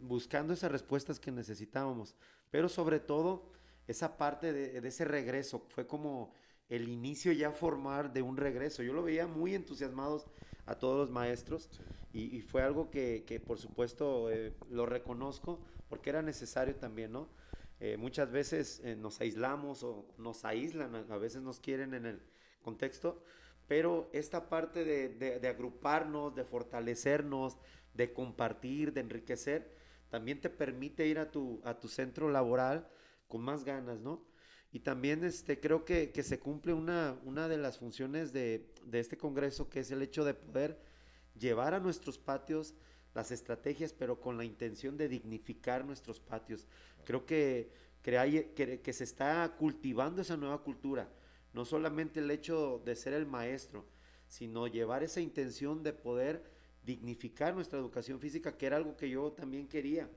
[0.02, 2.16] buscando esas respuestas que necesitábamos,
[2.50, 3.52] pero sobre todo
[3.88, 6.34] esa parte de, ese regreso, fue como
[6.70, 8.84] el inicio ya formar de un regreso.
[8.84, 10.26] Yo lo veía muy entusiasmados
[10.66, 11.70] a todos los maestros
[12.14, 17.12] y, y fue algo que, que por supuesto eh, lo reconozco porque era necesario también,
[17.12, 17.30] ¿no?
[17.80, 22.06] Eh, muchas veces eh, nos aislamos o nos aíslan, a, a veces nos quieren en
[22.06, 22.22] el
[22.62, 23.22] contexto,
[23.68, 27.58] pero esta parte de, de, de, agruparnos, de fortalecernos,
[27.94, 29.76] de compartir, de enriquecer,
[30.10, 32.88] también te permite ir a tu, a tu centro laboral
[33.28, 34.24] con más ganas, ¿no?
[34.76, 39.00] Y también este, creo que, que se cumple una, una de las funciones de, de,
[39.00, 40.78] este Congreso, que es el hecho de poder
[41.40, 42.74] llevar a nuestros patios
[43.14, 46.68] las estrategias, pero con la intención de dignificar nuestros patios.
[47.06, 47.72] Creo que,
[48.04, 51.10] que, que se está cultivando esa nueva cultura
[51.54, 53.86] no solamente el hecho de ser el maestro,
[54.28, 56.44] sino llevar esa intención de poder
[56.84, 60.10] dignificar nuestra educación física, que era algo que yo también quería.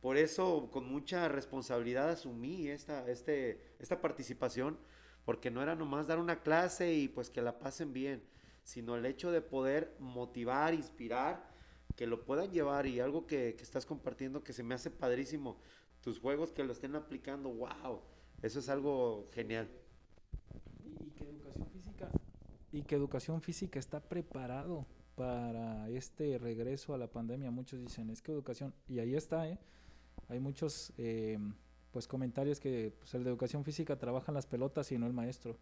[0.00, 4.78] Por eso, con mucha responsabilidad asumí esta, este, esta participación,
[5.24, 8.22] porque no era nomás dar una clase y pues que la pasen bien,
[8.62, 11.48] sino el hecho de poder motivar, inspirar,
[11.96, 15.60] que lo puedan llevar y algo que, que estás compartiendo que se me hace padrísimo,
[16.00, 18.00] tus juegos que lo estén aplicando, wow,
[18.40, 19.68] eso es algo genial
[21.00, 22.08] y que educación física
[22.70, 27.50] y que educación física está preparado para este regreso a la pandemia.
[27.50, 29.58] Muchos dicen es que educación y ahí está, ¿eh?
[30.28, 31.38] Hay muchos eh,
[31.90, 35.12] pues comentarios que pues, el de educación física trabaja en las pelotas y no el
[35.12, 35.58] maestro.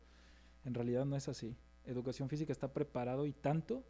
[0.64, 1.56] En realidad no es así.
[1.84, 3.84] Educación física está preparado y tanto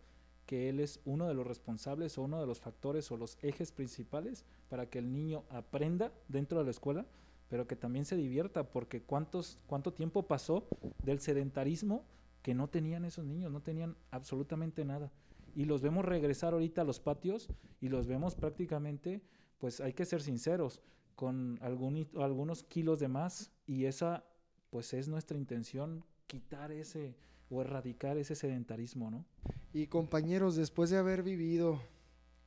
[0.44, 3.72] que él es uno de los responsables o uno de los factores o los ejes
[3.72, 7.06] principales para que el niño aprenda dentro de la escuela
[7.48, 10.66] pero que también se divierta, porque cuántos, cuánto tiempo pasó
[11.02, 12.04] del sedentarismo
[12.42, 15.12] que no tenían esos niños, no tenían absolutamente nada.
[15.54, 17.48] Y los vemos regresar ahorita a los patios
[17.80, 19.22] y los vemos prácticamente,
[19.58, 20.80] pues hay que ser sinceros,
[21.14, 24.24] con algún, algunos kilos de más y esa
[24.70, 27.16] pues es nuestra intención, quitar ese
[27.48, 29.24] o erradicar ese sedentarismo, ¿no?
[29.72, 31.80] Y compañeros, después de haber vivido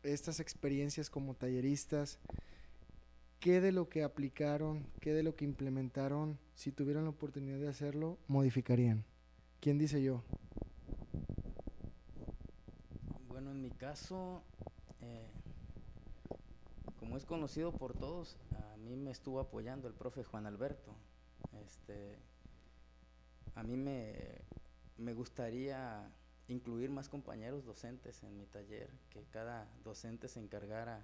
[0.03, 2.19] estas experiencias como talleristas,
[3.39, 7.69] qué de lo que aplicaron, qué de lo que implementaron, si tuvieran la oportunidad de
[7.69, 9.05] hacerlo, modificarían.
[9.61, 10.23] ¿Quién dice yo?
[13.27, 14.43] Bueno, en mi caso,
[15.01, 15.27] eh,
[17.09, 20.93] como es conocido por todos, a mí me estuvo apoyando el profe Juan Alberto.
[21.65, 22.19] Este,
[23.55, 24.13] a mí me,
[24.95, 26.07] me gustaría
[26.49, 31.03] incluir más compañeros docentes en mi taller, que cada docente se encargara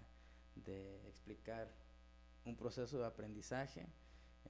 [0.53, 1.73] de explicar
[2.45, 3.87] un proceso de aprendizaje,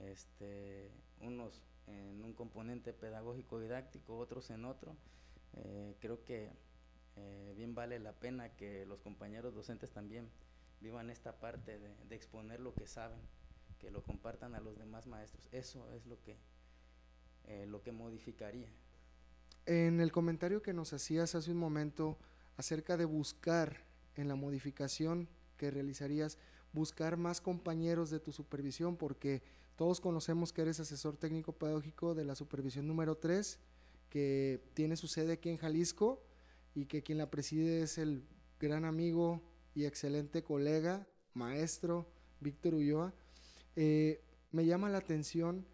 [0.00, 0.90] este,
[1.22, 4.94] unos en un componente pedagógico didáctico, otros en otro.
[5.54, 6.50] Eh, creo que
[7.16, 10.28] eh, bien vale la pena que los compañeros docentes también
[10.80, 13.18] vivan esta parte de, exponer lo que saben,
[13.78, 15.48] que lo compartan a los demás maestros.
[15.52, 16.36] Eso es lo que,
[17.44, 18.68] eh, lo que modificaría.
[19.66, 22.18] En el comentario que nos hacías hace un momento
[22.56, 23.84] acerca de buscar
[24.14, 26.38] en la modificación que realizarías,
[26.72, 29.42] buscar más compañeros de tu supervisión, porque
[29.76, 33.58] todos conocemos que eres asesor técnico pedagógico de la supervisión número 3,
[34.08, 36.22] que tiene su sede aquí en Jalisco
[36.74, 38.24] y que quien la preside es el
[38.60, 39.42] gran amigo
[39.76, 42.08] y excelente colega, maestro
[42.40, 43.12] Víctor Ulloa.
[43.76, 45.66] Eh, me llama la atención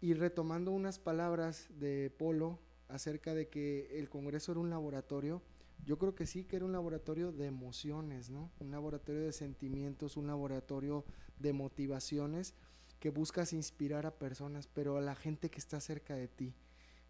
[0.00, 5.42] y retomando unas palabras de Polo acerca de que el Congreso era un laboratorio,
[5.84, 8.50] yo creo que sí que era un laboratorio de emociones, ¿no?
[8.60, 11.04] Un laboratorio de sentimientos, un laboratorio
[11.38, 12.54] de motivaciones
[12.98, 16.54] que buscas inspirar a personas, pero a la gente que está cerca de ti.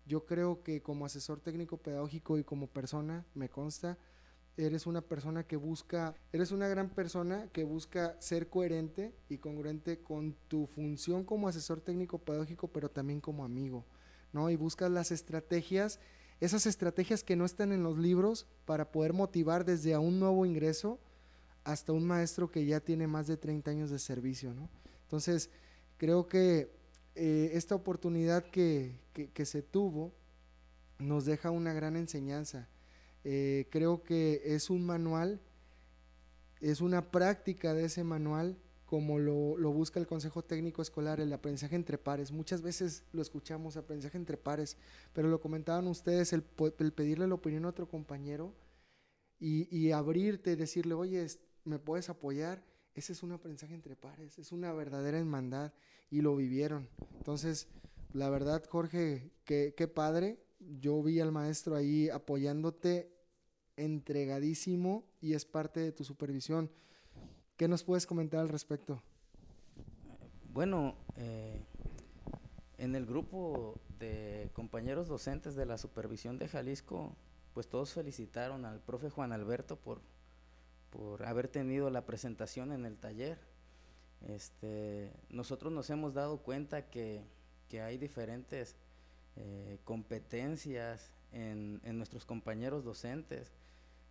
[0.04, 3.98] Yo creo que como asesor técnico pedagógico y como persona, me consta,
[4.58, 9.98] eres una persona que busca, eres una gran persona que busca ser coherente y congruente
[10.00, 13.84] con tu función como asesor técnico pedagógico, pero también como amigo,
[14.32, 14.50] ¿no?
[14.50, 16.00] Y buscas las estrategias,
[16.40, 20.44] esas estrategias que no están en los libros para poder motivar desde a un nuevo
[20.44, 20.98] ingreso
[21.64, 24.68] hasta un maestro que ya tiene más de 30 años de servicio, ¿no?
[25.02, 25.50] Entonces,
[25.96, 26.70] creo que
[27.14, 30.12] eh, esta oportunidad que, que se tuvo
[30.98, 32.68] nos deja una gran enseñanza
[33.24, 35.40] eh, creo que es un manual,
[36.60, 41.76] es una práctica de ese manual como lo, busca el Consejo Técnico Escolar, el aprendizaje
[41.76, 42.32] entre pares.
[42.32, 44.78] Muchas veces lo escuchamos, aprendizaje entre pares,
[45.12, 48.54] pero lo comentaban ustedes, el, pedirle la opinión a otro compañero
[49.38, 51.26] y, y abrirte, decirle, oye,
[51.64, 52.64] ¿me puedes apoyar?
[52.94, 55.74] Ese es un aprendizaje entre pares, es una verdadera hermandad
[56.10, 56.88] y lo vivieron.
[57.18, 57.68] Entonces,
[58.14, 63.12] la verdad, Jorge, qué, qué padre yo vi al maestro ahí apoyándote
[63.76, 66.70] entregadísimo y es parte de tu supervisión.
[67.56, 69.02] ¿Qué nos puedes comentar al respecto?
[70.52, 71.60] Bueno, eh,
[72.78, 77.16] en el grupo de compañeros docentes de la supervisión de Jalisco,
[77.54, 80.00] pues todos felicitaron al profe Juan Alberto por,
[80.90, 83.38] por haber tenido la presentación en el taller.
[84.26, 87.24] Este, nosotros nos hemos dado cuenta que,
[87.68, 88.76] que hay diferentes
[89.40, 93.52] eh, competencias en, nuestros compañeros docentes.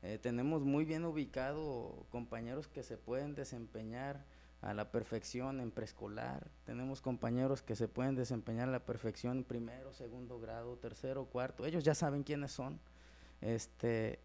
[0.02, 4.24] Eh, tenemos muy bien ubicado compañeros que se pueden desempeñar
[4.62, 9.44] a la perfección en preescolar, tenemos compañeros que se pueden desempeñar a la perfección en
[9.44, 12.80] primero, segundo grado, tercero, cuarto, ellos ya saben quiénes son.
[13.42, 14.20] Este,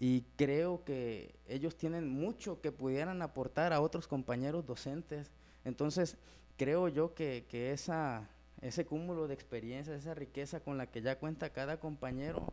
[0.00, 5.30] y creo que ellos tienen mucho que pudieran aportar a otros compañeros docentes.
[5.64, 6.16] Entonces,
[6.56, 8.28] creo yo que, que esa,
[8.60, 12.52] ese cúmulo de experiencias, esa riqueza con la que ya cuenta cada compañero,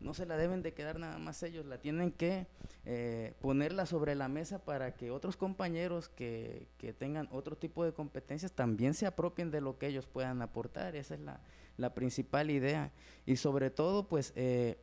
[0.00, 2.46] no se la deben de quedar nada más ellos, la tienen que
[2.84, 7.92] eh, ponerla sobre la mesa para que otros compañeros que, que, tengan otro tipo de
[7.92, 11.40] competencias también se apropien de lo que ellos puedan aportar, esa es la,
[11.78, 12.92] la principal idea.
[13.24, 14.76] Y sobre todo, pues, eh,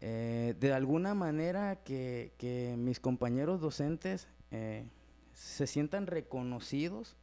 [0.00, 4.28] eh, de alguna manera que, que mis compañeros docentes
[5.32, 7.16] se sientan reconocidos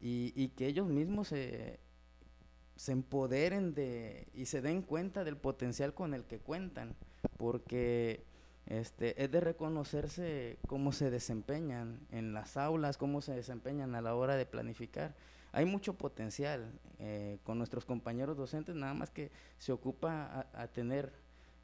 [0.00, 1.78] y, y que ellos mismos se
[2.82, 6.96] se empoderen de y se den cuenta del potencial con el que cuentan,
[7.36, 8.24] porque
[8.66, 14.16] este, es de reconocerse cómo se desempeñan en las aulas, cómo se desempeñan a la
[14.16, 15.14] hora de planificar.
[15.52, 21.12] Hay mucho potencial eh, con nuestros compañeros docentes, nada más que se ocupa a, tener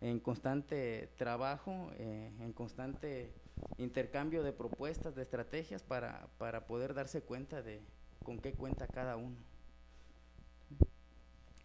[0.00, 3.32] en constante trabajo, eh, en constante
[3.76, 7.82] intercambio de propuestas, de estrategias para, para poder darse cuenta de
[8.22, 9.57] con qué cuenta cada uno.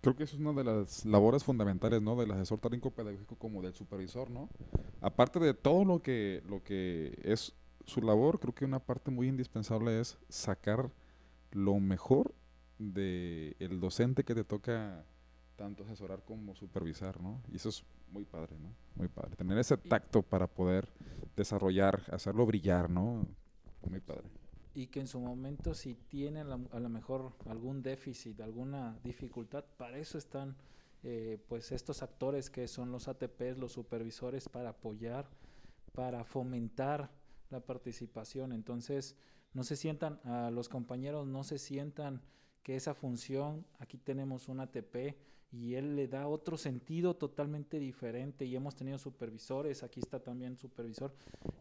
[0.03, 2.17] Creo que eso es una de las labores fundamentales, ¿no?
[2.17, 4.49] Del asesor técnico pedagógico como del supervisor, ¿no?
[4.99, 7.53] Aparte de todo lo que, lo que es
[7.85, 10.91] su labor, creo que una parte muy indispensable es sacar
[11.51, 12.35] lo mejor
[12.79, 15.05] del el docente que te toca
[15.55, 17.41] tanto asesorar como supervisar, ¿no?
[17.49, 18.75] Y eso es muy padre, ¿no?
[18.95, 19.37] Muy padre.
[19.37, 20.89] Tener ese tacto para poder
[21.37, 23.25] desarrollar, hacerlo brillar, ¿no?
[23.89, 24.42] Muy padre
[24.73, 29.97] y que en su momento si tienen a lo mejor algún déficit, alguna dificultad, para
[29.97, 30.55] eso están
[31.03, 35.29] eh, pues estos actores que son los ATPs, los supervisores, para apoyar,
[35.93, 37.11] para fomentar
[37.49, 38.53] la participación.
[38.53, 39.15] Entonces,
[39.53, 42.21] no se sientan, a los compañeros no se sientan
[42.63, 45.15] que esa función, aquí tenemos un ATP
[45.51, 50.57] y él le da otro sentido totalmente diferente y hemos tenido supervisores, aquí está también
[50.57, 51.13] supervisor,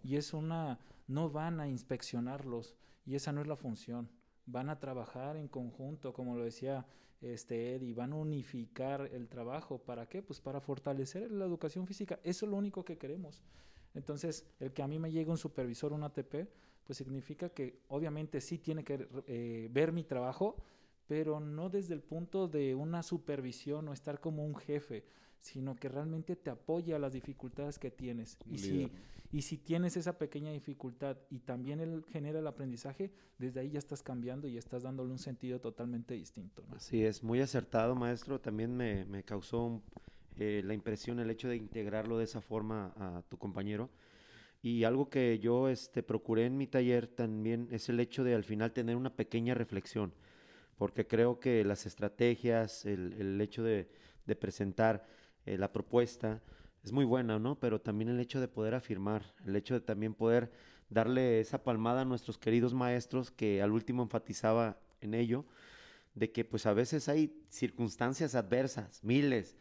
[0.02, 4.08] y es una, no van a inspeccionarlos, y esa no es la función.
[4.46, 6.86] Van a trabajar en conjunto, como lo decía
[7.20, 9.78] este Eddie, van a unificar el trabajo.
[9.78, 10.22] ¿Para qué?
[10.22, 12.18] Pues para fortalecer la educación física.
[12.24, 13.42] Eso es lo único que queremos.
[13.94, 16.48] Entonces, el que a mí me llegue un supervisor, un ATP,
[16.84, 20.56] pues significa que obviamente sí tiene que eh, ver mi trabajo,
[21.06, 25.04] pero no desde el punto de una supervisión o estar como un jefe,
[25.38, 28.38] sino que realmente te apoya a las dificultades que tienes.
[28.46, 28.90] Y si,
[29.32, 33.78] y si tienes esa pequeña dificultad y también él genera el aprendizaje, desde ahí ya
[33.78, 36.62] estás cambiando y estás dándole un sentido totalmente distinto.
[36.76, 38.38] Así es, muy acertado, maestro.
[38.38, 39.82] También me, me causó
[40.36, 43.88] eh, la impresión el hecho de integrarlo de esa forma a tu compañero.
[44.60, 48.44] Y algo que yo este, procuré en mi taller también es el hecho de al
[48.44, 50.12] final tener una pequeña reflexión,
[50.76, 53.88] porque creo que las estrategias, el, el hecho de,
[54.26, 55.06] de presentar
[55.46, 56.42] eh, la propuesta
[56.82, 57.58] es muy buena, ¿no?
[57.58, 60.50] Pero también el hecho de poder afirmar, el hecho de también poder
[60.88, 65.44] darle esa palmada a nuestros queridos maestros que al último enfatizaba en ello,
[66.14, 69.56] de que pues a veces hay circunstancias adversas, miles,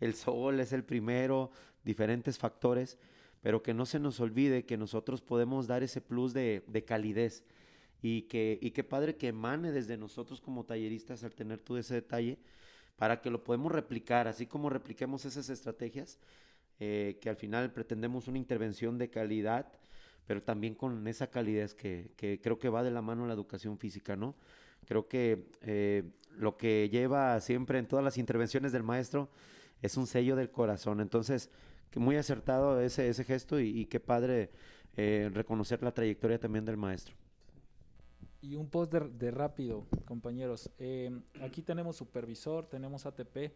[0.00, 1.50] el sol es el primero,
[1.84, 2.98] diferentes factores,
[3.40, 7.44] pero que no se nos olvide que nosotros podemos dar ese plus de, de calidez
[8.02, 11.94] y que, y qué padre que emane desde nosotros como talleristas al tener todo ese
[11.94, 12.38] detalle
[12.96, 16.18] para que lo podemos replicar, así como repliquemos esas estrategias,
[16.80, 19.72] eh, que al final pretendemos una intervención de calidad,
[20.26, 23.78] pero también con esa calidez que, que creo que va de la mano la educación
[23.78, 24.34] física, ¿no?
[24.86, 29.30] Creo que eh, lo que lleva siempre en todas las intervenciones del maestro
[29.82, 31.00] es un sello del corazón.
[31.00, 31.50] Entonces,
[31.90, 34.50] que muy acertado ese, ese gesto y, y qué padre
[34.96, 37.14] eh, reconocer la trayectoria también del maestro.
[38.40, 40.70] Y un post de, rápido, compañeros.
[41.40, 43.52] Aquí tenemos supervisor, tenemos ATP.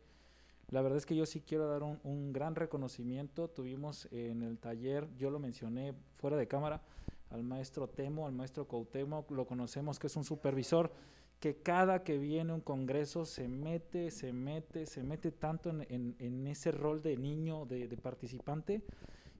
[0.70, 3.48] La verdad es que yo sí quiero dar un, un gran reconocimiento.
[3.48, 6.82] Tuvimos en el taller, yo lo mencioné fuera de cámara,
[7.30, 10.92] al maestro Temo, al maestro Coutemo, lo conocemos que es un supervisor
[11.40, 16.16] que cada que viene un congreso se mete, se mete, se mete tanto en, en,
[16.18, 18.82] en ese rol de niño, de, de, participante,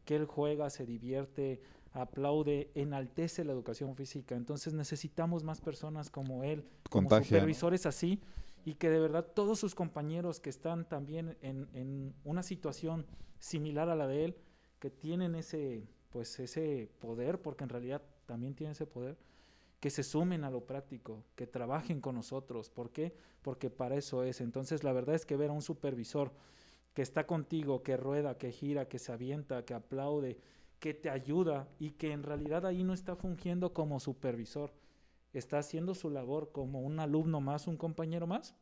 [0.05, 1.61] que él juega, se divierte,
[1.93, 4.37] aplaude, enaltece la educación física.
[4.37, 8.21] Entonces necesitamos más personas como él, como Contagia, supervisores así,
[8.69, 13.07] y que de verdad todos sus compañeros que están también en, una situación
[13.39, 14.37] similar a la de él,
[14.79, 19.17] que tienen ese, pues ese poder, porque en realidad también tienen ese poder,
[19.81, 22.69] que se sumen a lo práctico, que trabajen con nosotros.
[22.69, 23.15] ¿Por qué?
[23.41, 24.43] Porque para eso es.
[24.43, 26.31] Entonces, la verdad es que ver a un supervisor
[26.93, 30.37] que está contigo, que rueda, que gira, que se avienta, que aplaude,
[30.79, 34.75] que te ayuda y que en realidad ahí no está fungiendo como supervisor,
[35.33, 38.55] está haciendo su labor como un alumno más, un compañero más.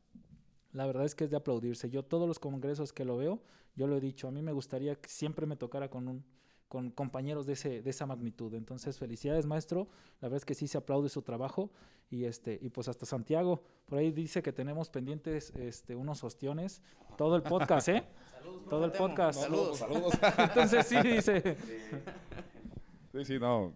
[0.73, 1.91] La verdad es que es de aplaudirse.
[1.91, 3.43] Yo todos los congresos que lo veo,
[3.75, 6.25] yo lo he dicho, a mí me gustaría que siempre me tocara con un
[6.69, 8.53] con compañeros de, ese, de esa magnitud.
[8.55, 9.89] Entonces, felicidades, maestro.
[10.21, 11.71] La verdad es que sí se aplaude su trabajo.
[12.11, 16.83] Y, este, y pues hasta Santiago, por ahí dice que tenemos pendientes este, unos ostiones.
[17.17, 18.05] Todo el podcast, ¿eh?
[18.39, 19.41] Saludos, Todo el podcast.
[19.41, 20.15] Saludos, saludos.
[20.39, 21.57] Entonces, sí, dice.
[23.13, 23.73] Sí, sí, no.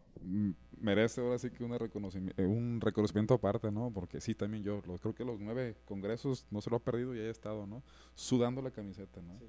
[0.81, 3.91] Merece ahora sí que una reconocimiento, un reconocimiento aparte, ¿no?
[3.93, 7.14] Porque sí, también yo lo, creo que los nueve congresos no se lo ha perdido
[7.14, 7.83] y haya estado, ¿no?
[8.14, 9.39] Sudando la camiseta, ¿no?
[9.39, 9.47] Sí.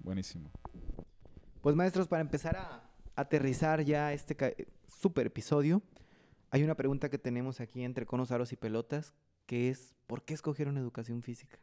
[0.00, 0.50] Buenísimo.
[1.62, 4.36] Pues maestros, para empezar a aterrizar ya este
[4.86, 5.82] super episodio,
[6.50, 9.14] hay una pregunta que tenemos aquí entre conos, aros y pelotas,
[9.46, 11.58] que es ¿por qué escogieron educación física?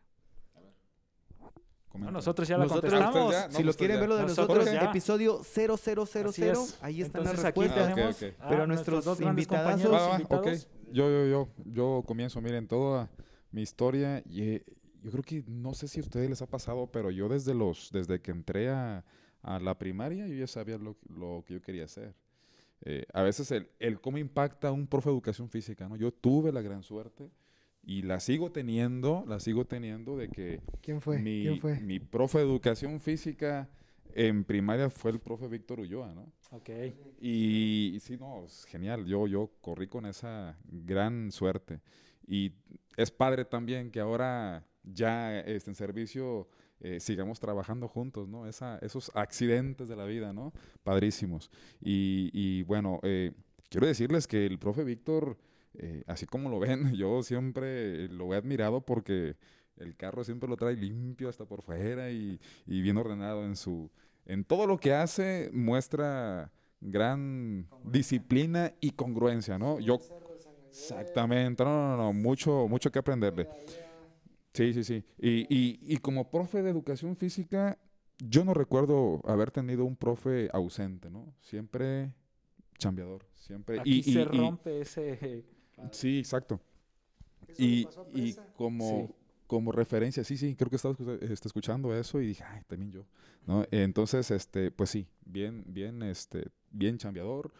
[1.94, 3.32] No, nosotros ya lo contestamos.
[3.32, 7.42] Ya, no, si lo quieren ver lo de nosotros, nosotros episodio 0000, ahí están las
[7.42, 7.78] respuestas.
[7.78, 8.48] Aquí tenemos, okay, okay.
[8.50, 10.68] Pero ah, nuestros dos invitados, invitados.
[10.92, 13.10] Yo, yo, yo, yo comienzo, miren, toda
[13.52, 14.62] mi historia, y,
[15.04, 17.90] yo creo que, no sé si a ustedes les ha pasado, pero yo desde los,
[17.92, 19.04] desde que entré a,
[19.42, 22.14] a la primaria yo ya sabía lo, lo que yo quería hacer.
[22.84, 25.96] Eh, a veces el, el, cómo impacta un profe de educación física, ¿no?
[25.96, 27.30] Yo tuve la gran suerte
[27.84, 31.20] y la sigo teniendo, la sigo teniendo de que ¿Quién fue?
[31.20, 31.80] Mi, ¿Quién fue?
[31.80, 33.70] mi profe de educación física
[34.14, 36.32] en primaria fue el profe Víctor Ulloa, ¿no?
[36.52, 36.70] Ok.
[37.22, 39.06] Y, y, sí, no, es genial.
[39.06, 41.80] Yo, yo corrí con esa gran suerte.
[42.28, 42.52] Y
[42.98, 46.50] es padre también que ahora ya este, en servicio
[46.82, 48.48] eh, sigamos trabajando juntos, ¿no?
[48.48, 50.52] Esa, esos accidentes de la vida, ¿no?
[50.84, 51.50] Padrísimos.
[51.80, 53.32] Y, y bueno, eh,
[53.70, 55.38] quiero decirles que el profe Víctor,
[55.76, 59.36] eh, así como lo ven, yo siempre lo he admirado porque
[59.78, 63.90] el carro siempre lo trae limpio hasta por fuera y, y bien ordenado en su...
[64.26, 69.80] En todo lo que hace muestra gran disciplina y congruencia, ¿no?
[69.80, 70.00] Yo...
[70.70, 73.46] Exactamente, no, no, no, mucho, mucho que aprenderle.
[74.54, 75.04] Sí, sí, sí.
[75.18, 77.78] Y, y, y, como profe de educación física,
[78.20, 81.34] yo no recuerdo haber tenido un profe ausente, ¿no?
[81.42, 82.14] Siempre
[82.78, 83.80] chambeador, siempre.
[83.80, 85.46] Aquí y, se rompe ese...
[85.92, 86.60] Sí, exacto.
[87.58, 89.14] Y, y como, sí.
[89.48, 93.06] como referencia, sí, sí, creo que estaba este, escuchando eso y dije, ay, también yo,
[93.46, 93.66] ¿no?
[93.72, 97.52] Entonces, este, pues sí, bien, bien, este, bien chambeador,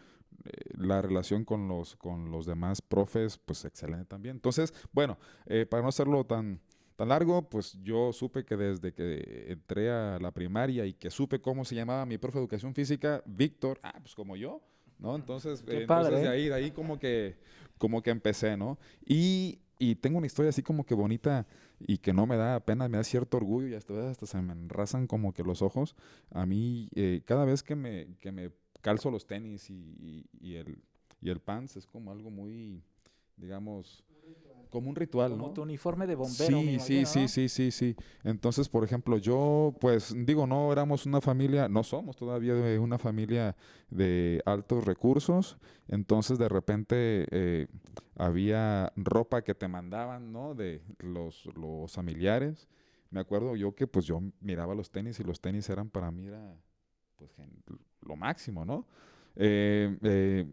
[0.44, 4.36] eh, la relación con los, con los demás profes, pues excelente también.
[4.36, 6.60] Entonces, bueno, eh, para no hacerlo tan,
[6.96, 11.40] tan largo, pues yo supe que desde que entré a la primaria y que supe
[11.40, 14.62] cómo se llamaba mi profe de educación física, Víctor, ah, pues como yo,
[15.02, 15.16] ¿no?
[15.16, 16.28] Entonces, Qué entonces de ¿eh?
[16.28, 17.36] ahí, de ahí como que,
[17.76, 18.78] como que empecé, ¿no?
[19.04, 21.46] Y, y tengo una historia así como que bonita
[21.80, 24.52] y que no me da pena, me da cierto orgullo y hasta, hasta se me
[24.52, 25.96] enrasan como que los ojos.
[26.30, 30.54] A mí, eh, cada vez que me, que me calzo los tenis y, y, y,
[30.54, 30.78] el,
[31.20, 32.82] y el pants es como algo muy,
[33.36, 34.04] digamos,
[34.72, 35.52] como un ritual, Como ¿no?
[35.52, 36.44] tu uniforme de bombero.
[36.58, 37.28] Sí, sí, imagino, sí, ¿no?
[37.28, 37.96] sí, sí, sí.
[38.24, 42.98] Entonces, por ejemplo, yo, pues, digo, no éramos una familia, no somos todavía de una
[42.98, 43.54] familia
[43.90, 45.58] de altos recursos.
[45.88, 47.66] Entonces, de repente, eh,
[48.16, 50.54] había ropa que te mandaban, ¿no?
[50.54, 52.66] De los, los familiares.
[53.10, 56.26] Me acuerdo yo que, pues, yo miraba los tenis y los tenis eran para mí,
[56.26, 56.56] era,
[57.16, 57.30] pues,
[58.00, 58.86] lo máximo, ¿no?
[59.36, 60.46] Eh, eh,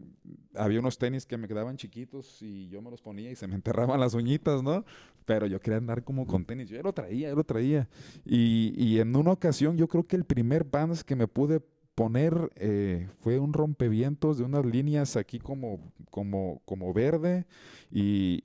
[0.54, 3.54] había unos tenis que me quedaban chiquitos y yo me los ponía y se me
[3.56, 4.84] enterraban las uñitas, ¿no?
[5.24, 6.68] Pero yo quería andar como con tenis.
[6.68, 7.88] Yo ya lo traía, yo lo traía.
[8.24, 11.60] Y, y en una ocasión yo creo que el primer Vans que me pude
[12.00, 17.46] poner eh, fue un rompevientos de unas líneas aquí como, como, como verde
[17.90, 18.40] y,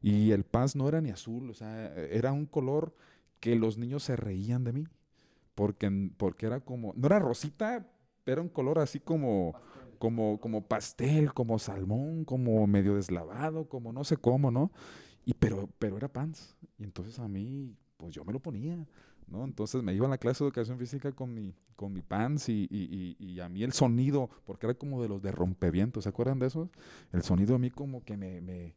[0.00, 2.94] y, el pants no era ni azul, o sea, era un color
[3.40, 4.86] que los niños se reían de mí.
[5.56, 7.84] Porque, porque era como, no era rosita,
[8.32, 9.54] era un color así como,
[9.98, 14.70] como, como pastel, como salmón, como medio deslavado, como no sé cómo, ¿no?
[15.24, 16.56] Y pero, pero era pants.
[16.78, 18.86] Y entonces a mí, pues yo me lo ponía,
[19.26, 19.44] ¿no?
[19.44, 22.66] Entonces me iba a la clase de educación física con mi, con mi pants y,
[22.70, 26.10] y, y, y a mí el sonido, porque era como de los de rompevientos, ¿se
[26.10, 26.68] acuerdan de esos?
[27.12, 28.74] El sonido a mí como que me, me,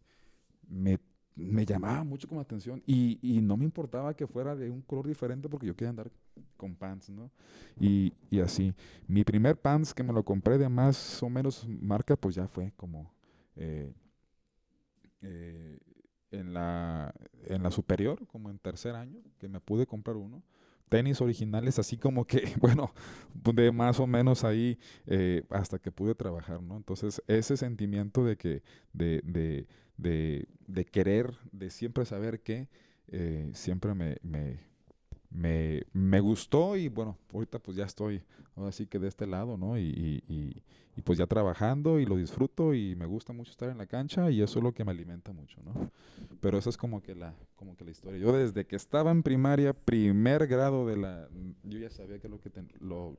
[0.68, 1.00] me,
[1.36, 5.08] me llamaba mucho como atención y, y no me importaba que fuera de un color
[5.08, 6.12] diferente porque yo quería andar
[6.58, 7.32] con pants, ¿no?
[7.80, 8.74] Y, y así.
[9.08, 12.72] Mi primer pants que me lo compré de más o menos marca, pues ya fue
[12.78, 13.12] como
[13.56, 13.92] eh,
[15.22, 15.80] eh,
[16.32, 17.14] en, la,
[17.46, 20.44] en la superior, como en tercer año, que me pude comprar uno.
[20.92, 22.94] Tenis originales, así como que, bueno,
[23.34, 24.78] de más o menos ahí
[25.08, 26.76] eh, hasta que pude trabajar, ¿no?
[26.76, 28.62] Entonces, ese sentimiento de que,
[28.92, 32.68] de, de, de, de querer, de siempre saber qué,
[33.08, 34.60] eh, siempre me, me,
[35.32, 38.22] me, me gustó y bueno, ahorita pues ya estoy
[38.56, 39.78] ahora sí que de este lado, ¿no?
[39.78, 40.62] Y, y, y,
[40.98, 44.30] y, pues ya trabajando y lo disfruto y me gusta mucho estar en la cancha
[44.30, 45.90] y eso es lo que me alimenta mucho, ¿no?
[46.42, 48.20] Pero eso es como que la, como que la historia.
[48.20, 51.30] Yo desde que estaba en primaria, primer grado de la,
[51.64, 53.16] yo ya sabía que lo que ten- lo,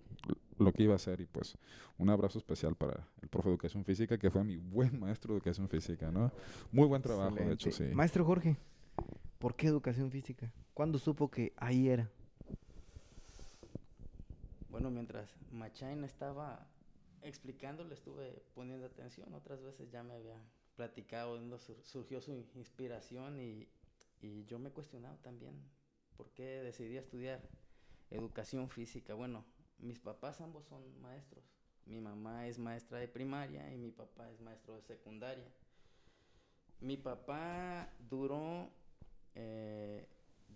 [0.59, 1.57] lo que iba a hacer y pues
[1.99, 5.39] un abrazo especial para el profe de educación física que fue mi buen maestro de
[5.39, 6.31] educación física, ¿no?
[6.73, 7.85] Muy buen trabajo, de hecho, sí.
[7.95, 8.57] Maestro Jorge,
[9.43, 10.53] ¿por qué educación física?
[10.73, 12.09] ¿Cuándo supo que ahí era?
[14.69, 16.65] Bueno, mientras Machain estaba
[17.23, 19.35] explicando, le estuve poniendo atención.
[19.35, 20.41] Otras veces ya me había
[20.77, 21.41] platicado,
[21.83, 23.69] surgió su inspiración y,
[24.21, 25.61] y yo me he cuestionado también
[26.17, 27.43] por qué decidí estudiar
[28.11, 29.15] educación física.
[29.15, 29.45] Bueno,
[29.79, 31.43] mis papás ambos son maestros.
[31.85, 35.51] Mi mamá es maestra de primaria y mi papá es maestro de secundaria.
[36.79, 38.71] Mi papá duró
[39.35, 40.07] eh,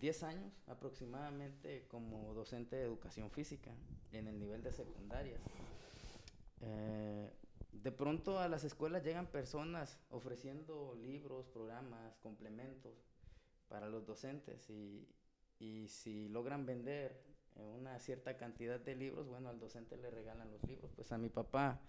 [0.00, 3.72] 10 años aproximadamente como docente de educación física
[4.12, 5.40] en el nivel de secundarias.
[6.60, 7.30] Eh,
[7.72, 13.04] de pronto a las escuelas llegan personas ofreciendo libros, programas, complementos
[13.68, 15.08] para los docentes y,
[15.58, 17.20] y si logran vender
[17.56, 20.90] eh, una cierta cantidad de libros, bueno, al docente le regalan los libros.
[20.94, 21.80] Pues a mi papá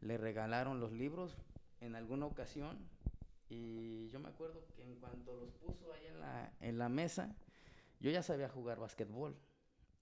[0.00, 1.36] le regalaron los libros
[1.80, 2.78] en alguna ocasión
[3.52, 7.34] y yo me acuerdo que en cuanto los puso ahí en la, en la mesa,
[8.00, 9.36] yo ya sabía jugar basquetbol.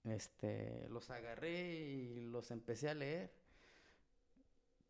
[0.05, 3.31] Este, los agarré y los empecé a leer.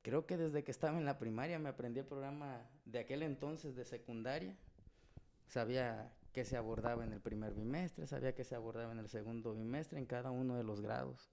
[0.01, 3.76] Creo que desde que estaba en la primaria me aprendí el programa de aquel entonces
[3.76, 4.55] de secundaria.
[5.47, 9.53] Sabía qué se abordaba en el primer bimestre, sabía qué se abordaba en el segundo
[9.53, 11.30] bimestre, en cada uno de los grados.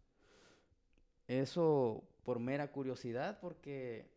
[1.28, 4.10] Eso por mera curiosidad, porque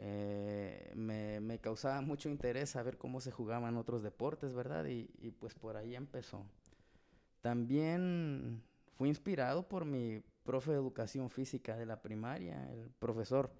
[0.00, 4.86] eh, me, causaba mucho interés saber cómo se jugaban otros deportes, ¿verdad?
[4.86, 6.44] Y, y pues por ahí empezó.
[7.40, 8.62] También
[8.96, 13.50] fui inspirado por mi profe de educación física de la primaria, el profesor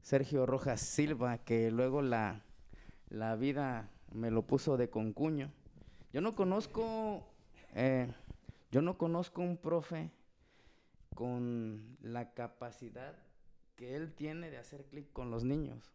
[0.00, 2.44] Sergio Rojas Silva, que luego la,
[3.08, 5.52] la vida me lo puso de concuño.
[6.12, 7.26] Yo no conozco,
[7.74, 8.12] eh,
[8.70, 10.10] yo no conozco un profe
[11.14, 13.14] con la capacidad
[13.80, 15.90] que él tiene de hacer clic con los niños.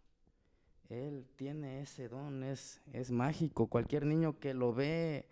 [0.89, 3.67] Él tiene ese don, es, es mágico.
[3.67, 5.27] Cualquier niño que lo ve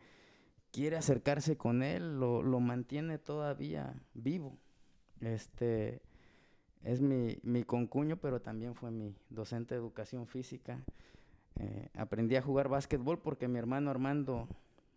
[0.72, 4.60] quiere acercarse con él, lo, lo mantiene todavía vivo.
[5.20, 6.04] Este
[6.84, 10.86] es mi, mi concuño, pero también fue mi docente de educación física.
[11.60, 14.48] Eh, aprendí a jugar básquetbol porque mi hermano Armando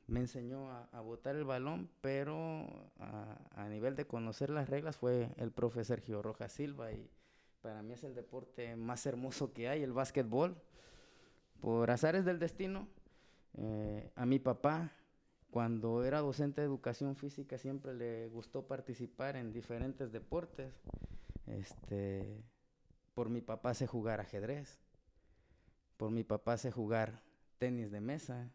[0.09, 2.67] me enseñó a, a botar el balón, pero
[2.99, 7.11] a, a nivel de conocer las reglas fue el profe Sergio Rojas Silva y
[7.67, 10.57] para mí es el deporte más hermoso que hay, el básquetbol.
[11.61, 12.87] Por azares del destino,
[13.55, 14.93] eh, a mi papá,
[15.51, 20.81] cuando era docente de educación física, siempre le gustó participar en diferentes deportes.
[21.49, 22.41] Este,
[23.14, 24.79] por mi papá sé jugar ajedrez,
[25.97, 27.21] por mi papá sé jugar
[27.59, 28.49] tenis de mesa.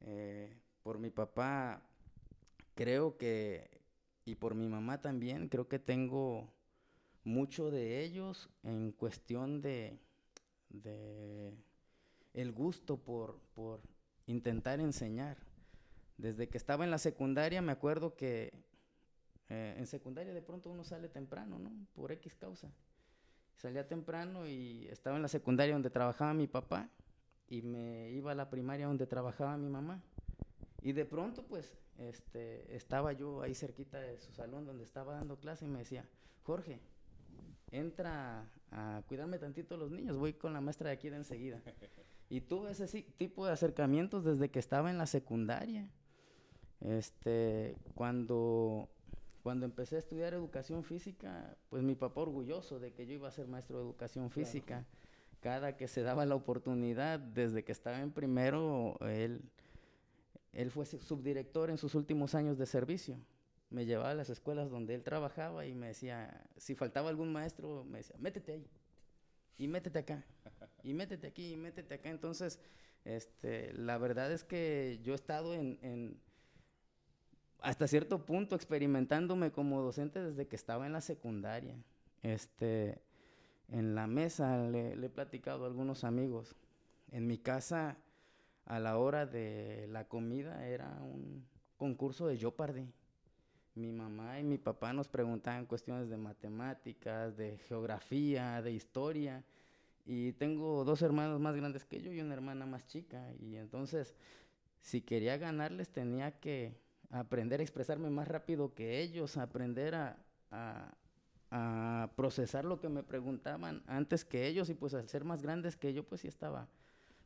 [0.00, 1.82] Eh, por mi papá,
[2.74, 3.82] creo que,
[4.24, 6.55] y por mi mamá también, creo que tengo
[7.26, 9.98] mucho de ellos en cuestión de,
[12.32, 13.80] el gusto por, por
[14.26, 15.36] intentar enseñar.
[16.16, 18.52] Desde que estaba en la secundaria me acuerdo que
[19.48, 21.72] eh, en secundaria de pronto uno sale temprano, ¿no?
[21.94, 22.70] Por X causa.
[23.56, 26.90] Salía temprano y estaba en la secundaria donde trabajaba mi papá
[27.48, 30.00] y me iba a la primaria donde trabajaba mi mamá.
[30.80, 35.40] Y de pronto, pues, este, estaba yo ahí cerquita de su salón donde estaba dando
[35.40, 36.08] clase y me decía,
[36.44, 36.80] Jorge,
[37.70, 41.60] entra a cuidarme tantito los niños, voy con la maestra de aquí de enseguida.
[42.28, 45.88] Y tuve ese tipo de acercamientos desde que estaba en la secundaria.
[46.80, 48.88] Este, cuando,
[49.44, 53.30] cuando empecé a estudiar educación física, pues mi papá orgulloso de que yo iba a
[53.30, 54.84] ser maestro de educación física.
[55.40, 59.42] Cada que se daba la oportunidad, desde que estaba en primero, él,
[60.52, 63.20] él fue subdirector en sus últimos años de servicio
[63.70, 67.84] me llevaba a las escuelas donde él trabajaba y me decía, si faltaba algún maestro,
[67.84, 68.66] me decía, métete ahí,
[69.58, 70.24] y métete acá,
[70.82, 72.10] y métete aquí, y métete acá.
[72.10, 72.60] Entonces,
[73.04, 76.20] este, la verdad es que yo he estado en, en
[77.60, 81.76] hasta cierto punto experimentándome como docente desde que estaba en la secundaria.
[82.22, 83.00] Este,
[83.68, 86.54] en la mesa le, he platicado a algunos amigos.
[87.10, 87.98] En mi casa,
[88.64, 91.46] a la hora de la comida, era un
[91.76, 92.92] concurso de Jeopardy
[93.76, 99.44] mi mamá y mi papá nos preguntaban cuestiones de matemáticas, de geografía, de historia.
[100.06, 103.32] Y tengo dos hermanos más grandes que yo y una hermana más chica.
[103.38, 104.14] Y entonces,
[104.80, 110.16] si quería ganarles, tenía que aprender a expresarme más rápido que ellos, aprender a,
[111.50, 114.70] a, procesar lo que me preguntaban antes que ellos.
[114.70, 116.68] Y pues al ser más grandes que yo, pues sí estaba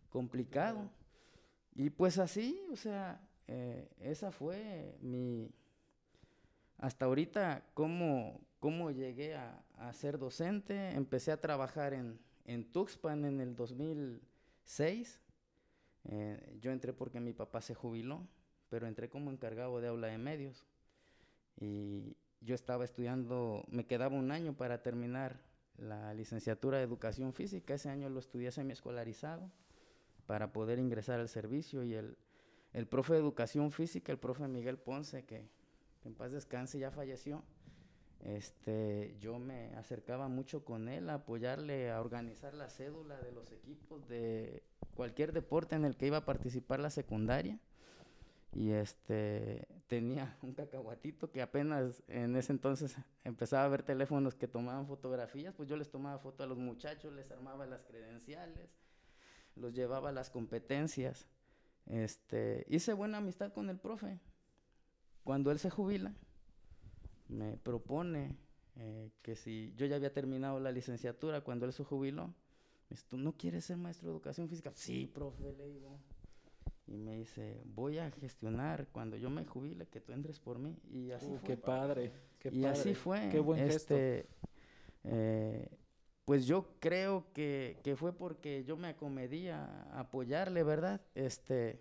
[0.08, 0.90] complicado.
[1.74, 5.50] Y pues así, o sea, eh, esa fue mi,
[6.80, 9.62] hasta ahorita, ¿cómo, cómo llegué a,
[9.92, 10.90] ser docente?
[10.90, 15.20] Empecé a trabajar en, en Tuxpan en el 2006.
[16.04, 18.26] Eh, yo entré porque mi papá se jubiló,
[18.70, 20.66] pero entré como encargado de aula de medios.
[21.58, 25.40] Y yo estaba estudiando, me quedaba un año para terminar
[25.76, 27.74] la licenciatura de educación física.
[27.74, 29.50] Ese año lo estudié semi-escolarizado
[30.26, 31.84] para poder ingresar al servicio.
[31.84, 32.16] Y el,
[32.72, 35.59] el profe de educación física, el profe Miguel Ponce, que
[36.04, 37.42] en paz descanse, ya falleció.
[38.20, 43.50] Este, yo me acercaba mucho con él a apoyarle a organizar la cédula de los
[43.50, 44.62] equipos de
[44.94, 47.58] cualquier deporte en el que iba a participar la secundaria.
[48.52, 54.48] Y este tenía un cacahuatito que apenas en ese entonces empezaba a ver teléfonos que
[54.48, 58.70] tomaban fotografías, pues yo les tomaba foto a los muchachos, les armaba las credenciales,
[59.54, 61.28] los llevaba a las competencias.
[61.86, 64.18] Este, hice buena amistad con el profe.
[65.24, 66.14] Cuando él se jubila,
[67.28, 68.36] me propone
[68.76, 73.04] eh, que si yo ya había terminado la licenciatura, cuando él se jubiló, me dice,
[73.08, 74.72] ¿tú no quieres ser maestro de educación física?
[74.74, 75.98] Sí, profe, le digo.
[76.86, 80.76] Y me dice, voy a gestionar cuando yo me jubile que tú entres por mí.
[80.90, 81.46] Y así fue.
[81.46, 83.28] Qué padre, qué Y así fue.
[83.30, 83.94] Qué buen gesto.
[83.94, 84.28] Este,
[85.04, 85.68] eh,
[86.24, 91.00] pues yo creo que, que, fue porque yo me acomedí a apoyarle, ¿verdad?
[91.14, 91.80] Este,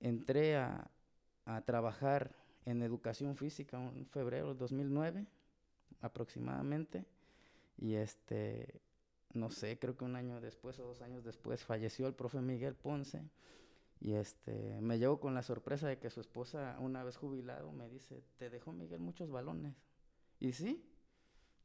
[0.00, 0.90] entré a,
[1.44, 2.34] a trabajar
[2.64, 5.26] en educación física en febrero del 2009
[6.00, 7.06] aproximadamente.
[7.78, 8.80] Y este
[9.32, 12.74] no sé creo que un año después o dos años después falleció el profe Miguel
[12.74, 13.22] Ponce.
[14.00, 17.88] Y este me llegó con la sorpresa de que su esposa una vez jubilado me
[17.88, 19.74] dice te dejó Miguel muchos balones
[20.38, 20.82] y sí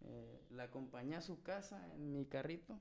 [0.01, 2.77] eh, la acompañé a su casa en mi carrito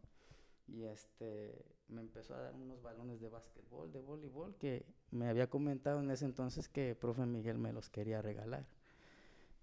[0.67, 5.49] y este me empezó a dar unos balones de básquetbol, de voleibol, que me había
[5.49, 8.67] comentado en ese entonces que profe Miguel me los quería regalar.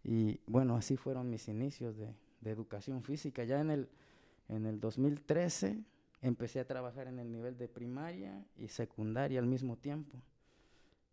[0.04, 3.44] Y bueno, así fueron mis inicios de, de educación física.
[3.44, 3.90] Ya en el,
[4.50, 5.84] en el 2013
[6.22, 10.22] empecé a trabajar en el nivel de primaria y secundaria al mismo tiempo.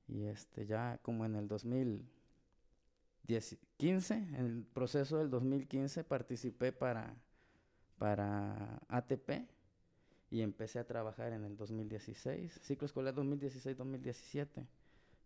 [0.06, 7.14] Y este, ya como en el 2015, en el proceso del 2015 participé para,
[7.98, 9.57] para ATP
[10.30, 14.66] y empecé a trabajar en el 2016, ciclo escolar 2016-2017.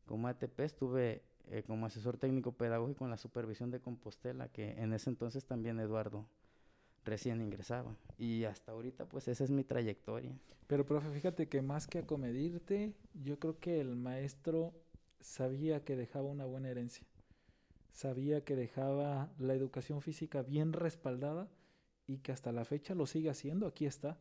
[0.07, 4.93] Como ATP estuve eh, como asesor técnico pedagógico en la supervisión de Compostela, que en
[4.93, 6.27] ese entonces también Eduardo
[7.05, 7.97] recién ingresaba.
[8.19, 10.33] Y hasta ahorita pues esa es mi trayectoria.
[10.67, 14.73] Pero profe, fíjate que más que acomedirte, yo creo que el maestro
[15.21, 17.07] sabía que dejaba una buena herencia.
[17.93, 21.49] Sabía que dejaba la educación física bien respaldada
[22.07, 23.67] y que hasta la fecha lo sigue haciendo.
[23.67, 24.19] Aquí está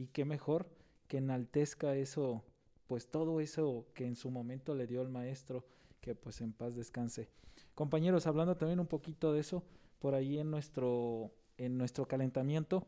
[0.00, 0.66] y qué mejor
[1.08, 2.42] que enaltezca eso,
[2.86, 5.66] pues todo eso que en su momento le dio el maestro,
[6.00, 7.28] que pues en paz descanse.
[7.74, 9.62] Compañeros, hablando también un poquito de eso,
[9.98, 12.86] por ahí en nuestro, en nuestro calentamiento,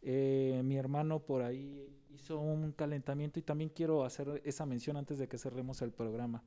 [0.00, 5.18] eh, mi hermano por ahí hizo un calentamiento y también quiero hacer esa mención antes
[5.18, 6.42] de que cerremos el programa.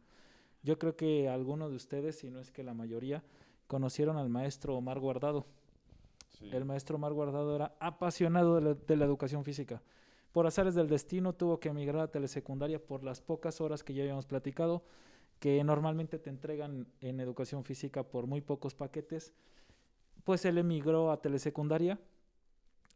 [0.64, 3.24] Yo creo que algunos de ustedes, si no es que la mayoría,
[3.68, 5.46] conocieron al maestro Omar Guardado.
[6.42, 9.82] El maestro Omar Guardado era apasionado de la, educación física.
[10.38, 14.04] Por azares del destino tuvo que emigrar a telesecundaria por las pocas horas que ya
[14.04, 14.84] habíamos platicado,
[15.40, 19.34] que normalmente te entregan en educación física por muy pocos paquetes.
[20.24, 22.00] Pues él emigró a telesecundaria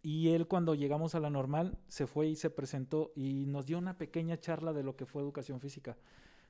[0.03, 3.79] y él cuando llegamos a la normal se fue y se presentó y nos dio
[3.79, 5.97] una pequeña charla de lo que fue educación física.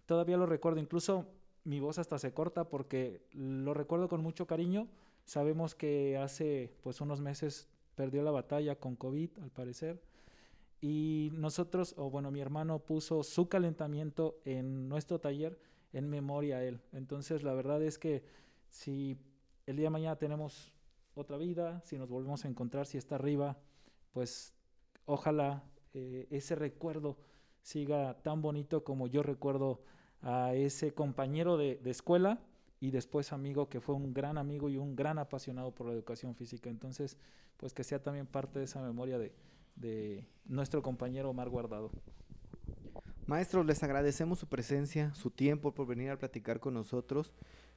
[0.06, 1.26] Todavía lo recuerdo, incluso
[1.64, 4.90] mi voz hasta se corta porque lo recuerdo con mucho cariño.
[5.24, 10.11] Sabemos que hace pues unos meses perdió la batalla con COVID, al parecer.
[10.82, 15.60] Y nosotros, o bueno, mi hermano puso su calentamiento en nuestro taller
[15.94, 16.82] en memoria a él.
[16.92, 18.24] Entonces, la verdad es que
[18.70, 19.18] si
[19.68, 20.74] el día de mañana tenemos
[21.14, 23.58] otra vida, si nos volvemos a encontrar, si está arriba,
[24.12, 24.54] pues
[25.06, 25.64] ojalá
[25.94, 27.18] eh, ese recuerdo
[27.62, 29.82] siga tan bonito como yo recuerdo
[30.22, 32.40] a ese compañero de, escuela
[32.80, 36.36] y después amigo que fue un gran amigo y un gran apasionado por la educación
[36.36, 36.70] física.
[36.70, 37.18] Entonces,
[37.58, 39.32] pues que sea también parte de esa memoria de,
[39.76, 41.92] de nuestro compañero Omar Guardado.
[43.26, 47.34] Maestros, les agradecemos su presencia, su tiempo por venir a platicar con nosotros.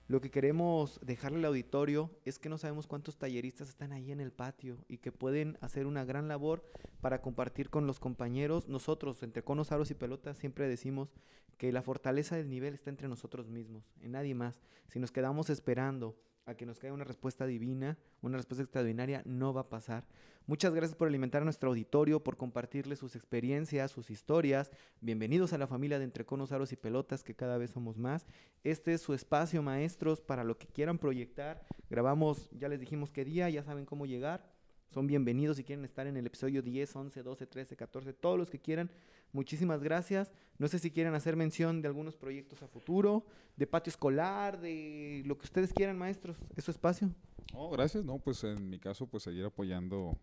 [0.06, 4.20] Lo que queremos dejarle al auditorio es que no sabemos cuántos talleristas están ahí en
[4.20, 6.62] el patio y que pueden hacer una gran labor
[7.00, 8.68] para compartir con los compañeros.
[8.68, 11.14] Nosotros, entre conos, aros y pelotas, siempre decimos
[11.56, 14.60] que la fortaleza del nivel está entre nosotros mismos, en nadie más.
[14.88, 16.16] Si nos quedamos esperando
[16.46, 20.06] a que nos caiga una respuesta divina, una respuesta extraordinaria, no va a pasar.
[20.46, 24.70] Muchas gracias por alimentar a nuestro auditorio, por compartirle sus experiencias, sus historias.
[25.00, 28.26] Bienvenidos a la familia de Entre Conos, Aros y Pelotas, que cada vez somos más.
[28.62, 31.64] Este es su espacio, maestros, para lo que quieran proyectar.
[31.88, 34.52] Grabamos, ya les dijimos qué día, ya saben cómo llegar.
[34.90, 38.50] Son bienvenidos si quieren estar en el episodio 10, 11, 12, 13, 14, todos los
[38.50, 38.90] que quieran.
[39.34, 40.30] Muchísimas gracias.
[40.58, 43.26] No sé si quieren hacer mención de algunos proyectos a futuro,
[43.56, 46.38] de patio escolar, de lo que ustedes quieran, maestros.
[46.54, 47.10] Es su espacio.
[47.52, 48.04] Oh, gracias.
[48.04, 50.16] No, pues en mi caso, pues seguir apoyando,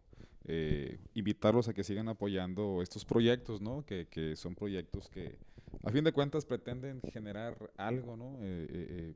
[0.45, 3.85] eh, invitarlos a que sigan apoyando estos proyectos, ¿no?
[3.85, 5.37] Que, que, son proyectos que,
[5.83, 8.37] a fin de cuentas, pretenden generar algo, ¿no?
[8.39, 9.13] Eh,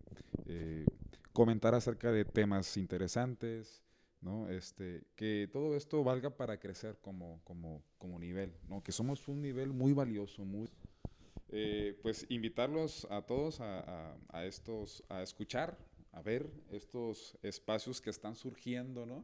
[0.48, 0.86] eh,
[1.32, 3.82] comentar acerca de temas interesantes,
[4.26, 4.50] ¿no?
[4.50, 8.84] Este, que todo esto valga para crecer como, como, como nivel, ¿no?
[8.84, 10.68] Que somos un nivel muy valioso, muy...
[12.02, 15.78] pues invitarlos a todos a, a, a estos, a escuchar,
[16.12, 19.24] a ver estos espacios que están surgiendo, ¿no?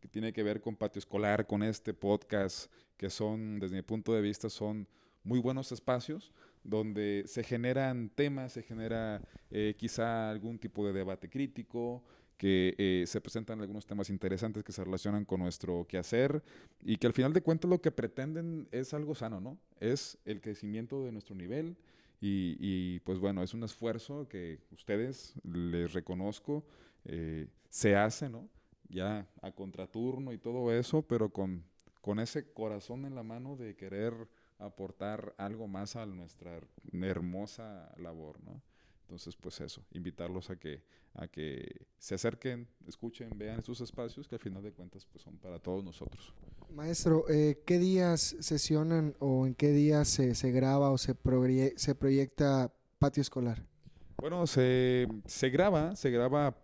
[0.00, 4.12] Que tiene que ver con patio escolar, con este podcast, que son, desde mi punto
[4.12, 4.86] de vista, son
[5.24, 6.32] muy buenos espacios
[6.64, 12.04] donde se generan temas, se genera eh, quizá algún tipo de debate crítico,
[12.42, 16.42] que eh, se presentan algunos temas interesantes que se relacionan con nuestro quehacer
[16.82, 19.60] y que al final de cuentas lo que pretenden es algo sano, ¿no?
[19.78, 21.76] Es el crecimiento de nuestro nivel,
[22.20, 26.64] y, pues bueno, es un esfuerzo que ustedes les reconozco,
[27.04, 28.48] eh, se hace, ¿no?
[28.88, 31.62] Ya a contraturno y todo eso, pero con,
[32.00, 34.14] con ese corazón en la mano de querer
[34.58, 36.58] aportar algo más a nuestra
[36.92, 38.60] hermosa labor, ¿no?
[39.02, 40.82] Entonces, pues eso, invitarlos a que,
[41.14, 45.36] a que se acerquen, escuchen, vean estos espacios que al final de cuentas pues, son
[45.36, 46.32] para todos nosotros.
[46.70, 51.14] Maestro, eh, ¿qué días sesionan o en qué días se, se graba o se,
[51.76, 53.62] se proyecta patio escolar?
[54.16, 56.56] Bueno, se, se graba, se graba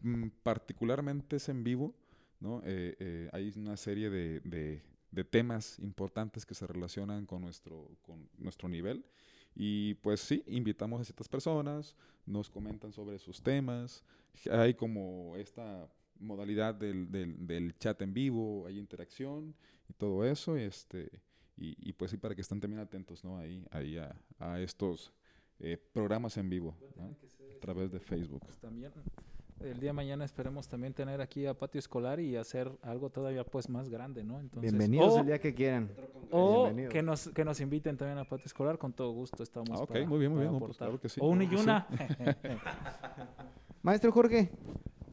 [0.00, 1.94] mm, particularmente es en vivo,
[2.40, 2.62] ¿no?
[2.64, 7.88] Eh, eh, hay una serie de, de, de, temas importantes que se relacionan con nuestro,
[8.02, 9.04] con nuestro nivel
[9.54, 11.96] y pues sí, invitamos a ciertas personas,
[12.26, 14.04] nos comentan sobre sus temas,
[14.50, 15.88] hay como esta
[16.18, 19.54] modalidad del, del, chat en vivo, hay interacción
[19.88, 21.10] y todo eso, este,
[21.56, 23.38] y, y, pues sí, para que estén también atentos ¿no?
[23.38, 25.12] ahí, ahí a, a estos
[25.58, 28.40] eh, programas en vivo a través de Facebook.
[28.44, 28.58] Pues
[29.64, 33.44] el día de mañana esperemos también tener aquí a patio escolar y hacer algo todavía
[33.44, 34.40] pues más grande, ¿no?
[34.40, 35.90] Entonces, Bienvenidos el día que quieran.
[36.30, 39.82] O que nos, que nos inviten también a patio escolar, con todo gusto estamos ah,
[39.82, 40.58] ok, muy bien, muy bien.
[40.58, 41.20] Pues claro que sí.
[41.22, 41.86] O una y una.
[43.82, 44.50] Maestro Jorge,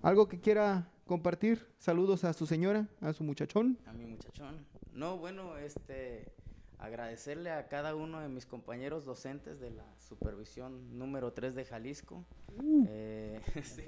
[0.01, 1.67] ¿algo que quiera compartir?
[1.77, 3.77] Saludos a su señora, a su muchachón.
[3.85, 4.65] A mi muchachón.
[4.93, 6.33] No, bueno, este
[6.79, 12.25] agradecerle a cada uno de mis compañeros docentes de la supervisión número 3 de Jalisco
[12.57, 12.85] uh.
[12.87, 13.83] eh, sí,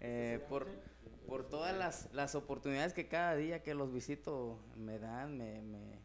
[0.00, 0.68] eh, por,
[1.26, 5.98] por todas las, las, oportunidades que cada día que los visito me dan, me, me,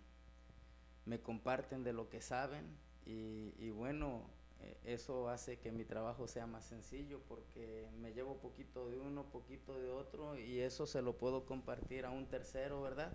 [1.05, 2.65] me comparten de lo que saben
[3.05, 4.23] y, bueno,
[4.61, 9.25] eh, eso hace que mi trabajo sea más sencillo porque me llevo poquito de uno,
[9.31, 13.13] poquito de otro y eso se lo puedo compartir a un tercero, ¿verdad?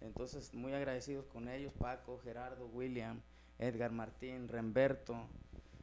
[0.00, 3.20] Entonces, muy agradecidos con ellos, Paco, Gerardo, William,
[3.58, 5.28] Edgar Martín, Remberto,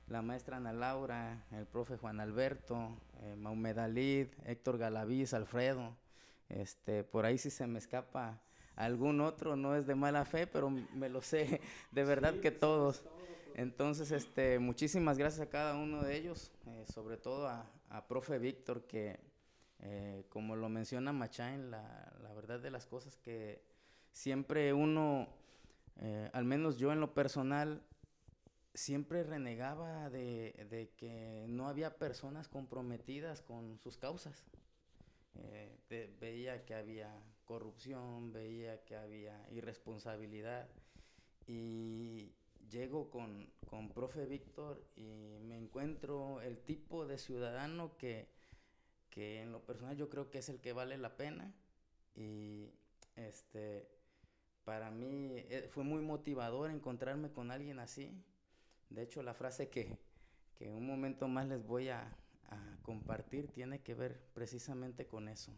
[0.07, 5.95] la maestra Ana Laura, el profe Juan Alberto, eh, Maumedalid, Héctor Galaviz, Alfredo.
[6.49, 8.41] Este, por ahí si se me escapa
[8.75, 11.61] algún otro, no es de mala fe, pero me lo sé
[11.91, 13.03] de verdad que todos.
[13.55, 17.65] Entonces, este, muchísimas gracias a cada uno de ellos, eh, sobre todo a,
[18.07, 19.19] profe Víctor, que
[19.79, 23.63] eh, como lo menciona Machain, la, la, verdad de las cosas que
[24.17, 25.27] siempre uno,
[25.97, 27.83] eh, al menos yo en lo personal,
[28.73, 34.43] siempre renegaba de, de, que no había personas comprometidas con sus causas.
[36.19, 37.11] veía que había
[37.45, 40.67] corrupción, veía que había irresponsabilidad
[41.45, 42.33] y
[42.69, 48.27] llego con, con profe Víctor y me encuentro el tipo de ciudadano que,
[49.09, 51.53] que en lo personal yo creo que es el que vale la pena
[52.15, 52.73] y
[53.15, 53.96] este
[54.67, 58.21] para mí eh, fue muy motivador encontrarme con alguien así.
[58.89, 59.97] De hecho, la frase que,
[60.55, 62.13] que un momento más les voy a,
[62.81, 65.53] compartir tiene que ver precisamente con eso.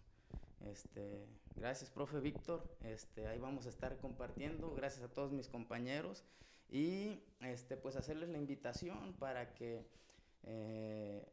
[0.61, 2.63] Este, gracias, profe Víctor.
[2.83, 4.75] Este, ahí vamos a estar compartiendo.
[4.75, 6.23] Gracias a todos mis compañeros.
[6.69, 9.87] Y este, pues hacerles la invitación para que
[10.43, 11.27] eh,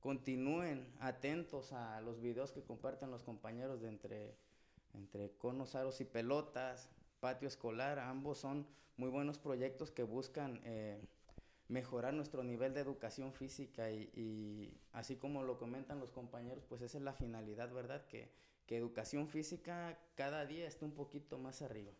[0.00, 4.36] continúen atentos a los videos que comparten los compañeros de entre,
[4.94, 6.88] entre conos, aros y pelotas,
[7.20, 7.98] patio escolar.
[7.98, 8.66] Ambos son
[8.96, 11.00] muy buenos proyectos que buscan eh,
[11.68, 16.98] mejorar nuestro nivel de educación física y, así como lo comentan los compañeros, pues esa
[16.98, 18.06] es la finalidad, ¿verdad?
[18.06, 18.30] Que,
[18.66, 21.92] que educación física cada día esté un poquito más arriba.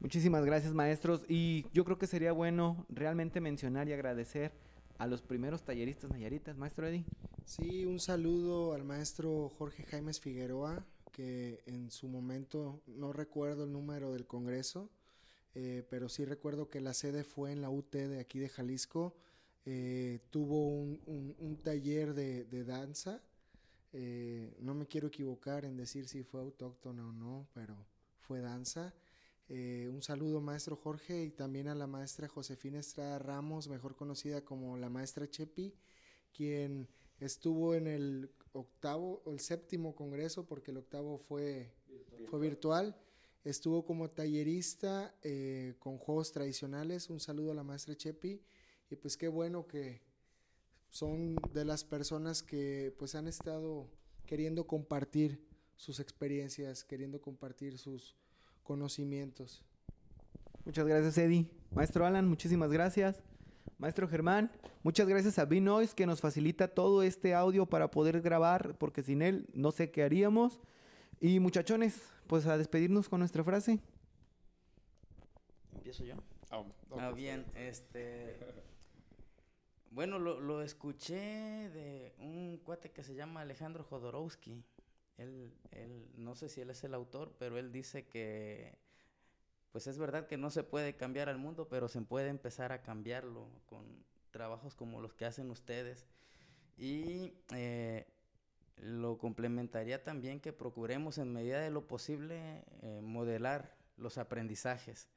[0.00, 4.52] Muchísimas gracias maestros y yo creo que sería bueno realmente mencionar y agradecer
[4.96, 7.04] a los primeros talleristas nayaritas, maestro Eddie.
[7.44, 10.86] Sí, un saludo al maestro Jorge Jaimes Figueroa,
[11.20, 14.88] que en su momento, no recuerdo el número del Congreso,
[15.54, 19.14] eh, pero sí recuerdo que la sede fue en la UT de aquí de Jalisco.
[19.66, 23.20] Eh, tuvo un, taller de, danza.
[23.92, 27.76] Eh, no me quiero equivocar en decir si fue autóctona o no, pero
[28.20, 28.94] fue danza.
[29.50, 34.78] un saludo maestro Jorge y también a la maestra Josefina Estrada Ramos, mejor conocida como
[34.78, 35.74] la maestra Chepi,
[36.32, 36.88] quien
[37.20, 41.72] estuvo en el octavo o el séptimo congreso, porque el octavo fue
[42.28, 42.96] fue virtual
[43.44, 47.08] Estuvo como tallerista eh, con juegos tradicionales.
[47.08, 48.42] Un saludo a la maestra Chepi.
[48.90, 50.02] Y pues qué bueno que
[50.90, 53.88] son de las personas que pues han estado
[54.26, 55.42] queriendo compartir
[55.76, 58.14] sus experiencias, queriendo compartir sus
[58.62, 59.62] conocimientos.
[60.66, 61.48] Muchas gracias, Eddie.
[61.70, 63.22] Maestro Alan, muchísimas gracias.
[63.78, 64.50] Maestro Germán,
[64.82, 69.22] muchas gracias a B-Noise que nos facilita todo este audio para poder grabar, porque sin
[69.22, 70.60] él no sé qué haríamos.
[71.20, 73.80] Y muchachones, pues a despedirnos con nuestra frase.
[75.74, 76.14] ¿Empiezo yo?
[76.50, 76.64] ah,
[76.98, 78.38] ah bien, este...
[79.90, 81.16] Bueno, lo, escuché
[81.70, 84.62] de un cuate que se llama Alejandro Jodorowsky.
[85.16, 88.78] Él, él, no sé si él es el autor, pero él dice que,
[89.72, 92.82] pues es verdad que no se puede cambiar al mundo, pero se puede empezar a
[92.82, 93.84] cambiarlo con
[94.30, 96.06] trabajos como los que hacen ustedes.
[96.76, 98.06] Y eh,
[98.76, 105.08] lo complementaría también que procuremos en medida de lo posible eh, modelar los aprendizajes,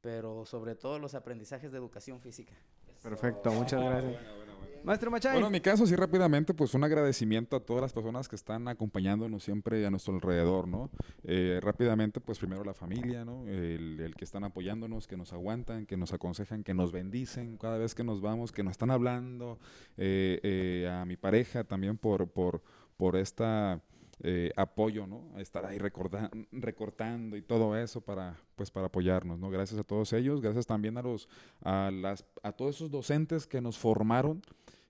[0.00, 2.54] pero sobre todo los aprendizajes de educación física.
[3.02, 4.43] Perfecto, muchas gracias.
[4.84, 5.32] Maestro Machay.
[5.32, 8.68] Bueno, en mi caso, sí, rápidamente, pues un agradecimiento a todas las personas que están
[8.68, 10.90] acompañándonos siempre a nuestro alrededor, ¿no?
[11.24, 13.46] Eh, rápidamente, pues primero la familia, ¿no?
[13.48, 17.94] El, que están apoyándonos, que nos aguantan, que nos aconsejan, que nos bendicen cada vez
[17.94, 19.58] que nos vamos, que nos están hablando,
[19.96, 22.62] eh, a mi pareja también por, por
[22.96, 23.80] por esta
[24.22, 25.38] eh, apoyo, ¿no?
[25.38, 29.50] Estar ahí recortando y todo eso para, pues, para apoyarnos, ¿no?
[29.50, 31.28] Gracias a todos ellos, gracias también a los,
[31.62, 34.42] a las, a todos esos docentes que nos formaron,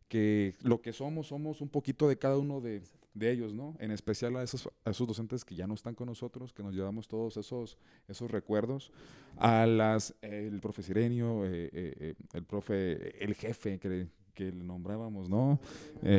[0.08, 2.82] que lo que somos, somos un poquito de cada uno de,
[3.20, 3.76] ellos, ¿no?
[3.78, 6.74] En especial a esos, a esos docentes que ya no están con nosotros, que nos
[6.74, 8.92] llevamos todos esos, esos recuerdos,
[9.36, 15.60] a las, el profe Sirenio, eh, eh, el profe, el jefe que, que nombrábamos, ¿no?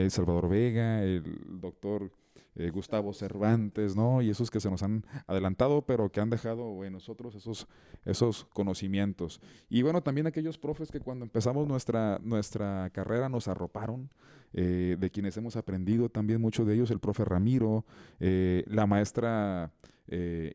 [0.09, 2.11] Salvador Vega, el doctor
[2.55, 4.21] eh, Gustavo Cervantes, ¿no?
[4.21, 7.67] Y esos que se nos han adelantado, pero que han dejado en nosotros esos,
[8.05, 9.41] esos conocimientos.
[9.69, 14.09] Y bueno, también aquellos profes que cuando empezamos nuestra, nuestra carrera nos arroparon,
[14.53, 17.83] eh, de quienes hemos aprendido también mucho de ellos, el profe Ramiro,
[18.19, 19.73] la maestra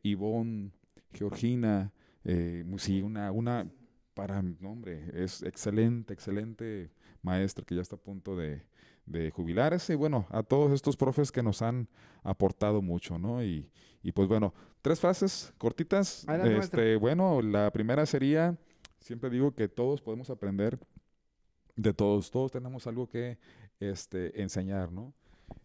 [0.02, 0.70] Ivonne,
[1.12, 1.92] Georgina,
[2.24, 3.70] eh, sí, una, una,
[4.14, 6.90] para, no, hombre, es excelente, excelente
[7.22, 8.62] maestra que ya está a punto de,
[9.10, 9.94] de jubilarse.
[9.94, 11.88] Y bueno, a todos estos profes que nos han
[12.22, 13.42] aportado mucho, ¿no?
[13.42, 13.70] Y,
[14.02, 16.26] y pues bueno, tres frases cortitas.
[16.28, 16.82] Adelante, maestro.
[16.82, 18.56] este, bueno, la primera sería,
[19.00, 20.78] siempre digo que todos podemos aprender
[21.76, 23.38] de todos, todos tenemos algo que
[23.80, 25.12] este, enseñar, ¿no?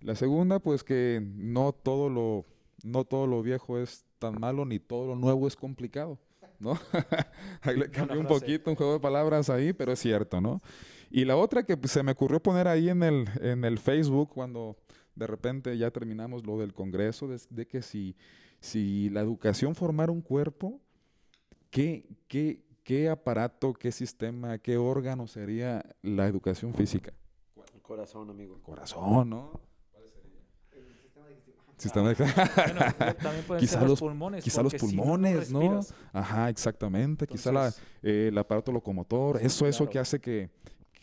[0.02, 2.46] La segunda, pues que no todo lo,
[2.84, 6.18] no todo lo viejo es tan malo, ni todo lo nuevo es complicado,
[6.60, 6.80] ¿no?
[7.62, 10.62] ahí le cambié un poquito, un juego de palabras ahí, pero es cierto, ¿no?
[11.12, 14.30] Y la otra que pues, se me ocurrió poner ahí en el, en el Facebook
[14.34, 14.78] cuando
[15.16, 18.16] de repente ya terminamos lo del Congreso, de, de que si,
[18.60, 20.82] si la educación formara un cuerpo,
[21.70, 27.14] ¿qué, qué, qué aparato, qué sistema, qué órgano sería la educación física?
[27.74, 28.60] El corazón, amigo.
[28.62, 29.62] Corazón, ¿no?
[31.78, 32.16] Sistema de...
[32.16, 34.43] Bueno, también pueden Quizá ser los, pulmones.
[34.43, 35.60] quizá los porque si pulmones, ¿no?
[35.60, 37.28] respiras, Ajá, exactamente.
[37.28, 39.91] Quizá la, Entonces- eh, el aparato locomotor, eso, eso claro.
[39.91, 40.49] que hace que,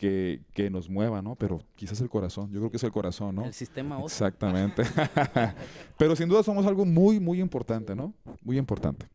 [0.03, 1.35] que, que nos mueva, ¿no?
[1.35, 3.45] Pero quizás el corazón, yo creo que es el corazón, ¿no?
[3.45, 4.27] El sistema óseo.
[4.27, 4.83] Exactamente.
[5.97, 8.13] Pero sin duda somos algo muy, muy importante, ¿no?
[8.41, 9.07] Muy importante.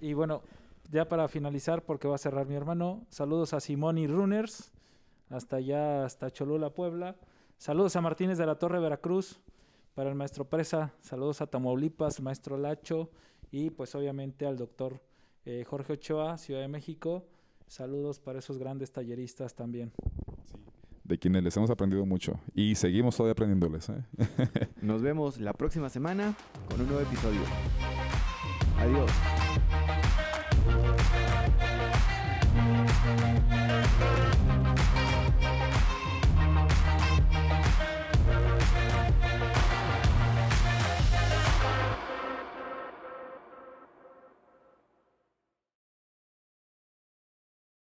[0.00, 0.40] Y bueno,
[0.90, 4.72] ya para finalizar, porque va a cerrar mi hermano, saludos a Simón y Runners,
[5.28, 7.14] hasta allá, hasta Cholula, Puebla.
[7.58, 9.42] Saludos a Martínez de la Torre, Veracruz,
[9.94, 10.94] para el maestro Presa.
[11.02, 13.10] Saludos a Tamaulipas, maestro Lacho,
[13.50, 15.02] y pues obviamente al doctor
[15.44, 17.26] eh, Jorge Ochoa, Ciudad de México.
[17.68, 19.92] Saludos para esos grandes talleristas también.
[21.04, 22.40] De quienes les hemos aprendido mucho.
[22.54, 24.04] Y seguimos todavía aprendiéndoles, ¿eh?
[24.82, 26.34] Nos vemos la próxima semana
[26.68, 27.40] con un nuevo episodio.
[28.78, 29.10] Adiós.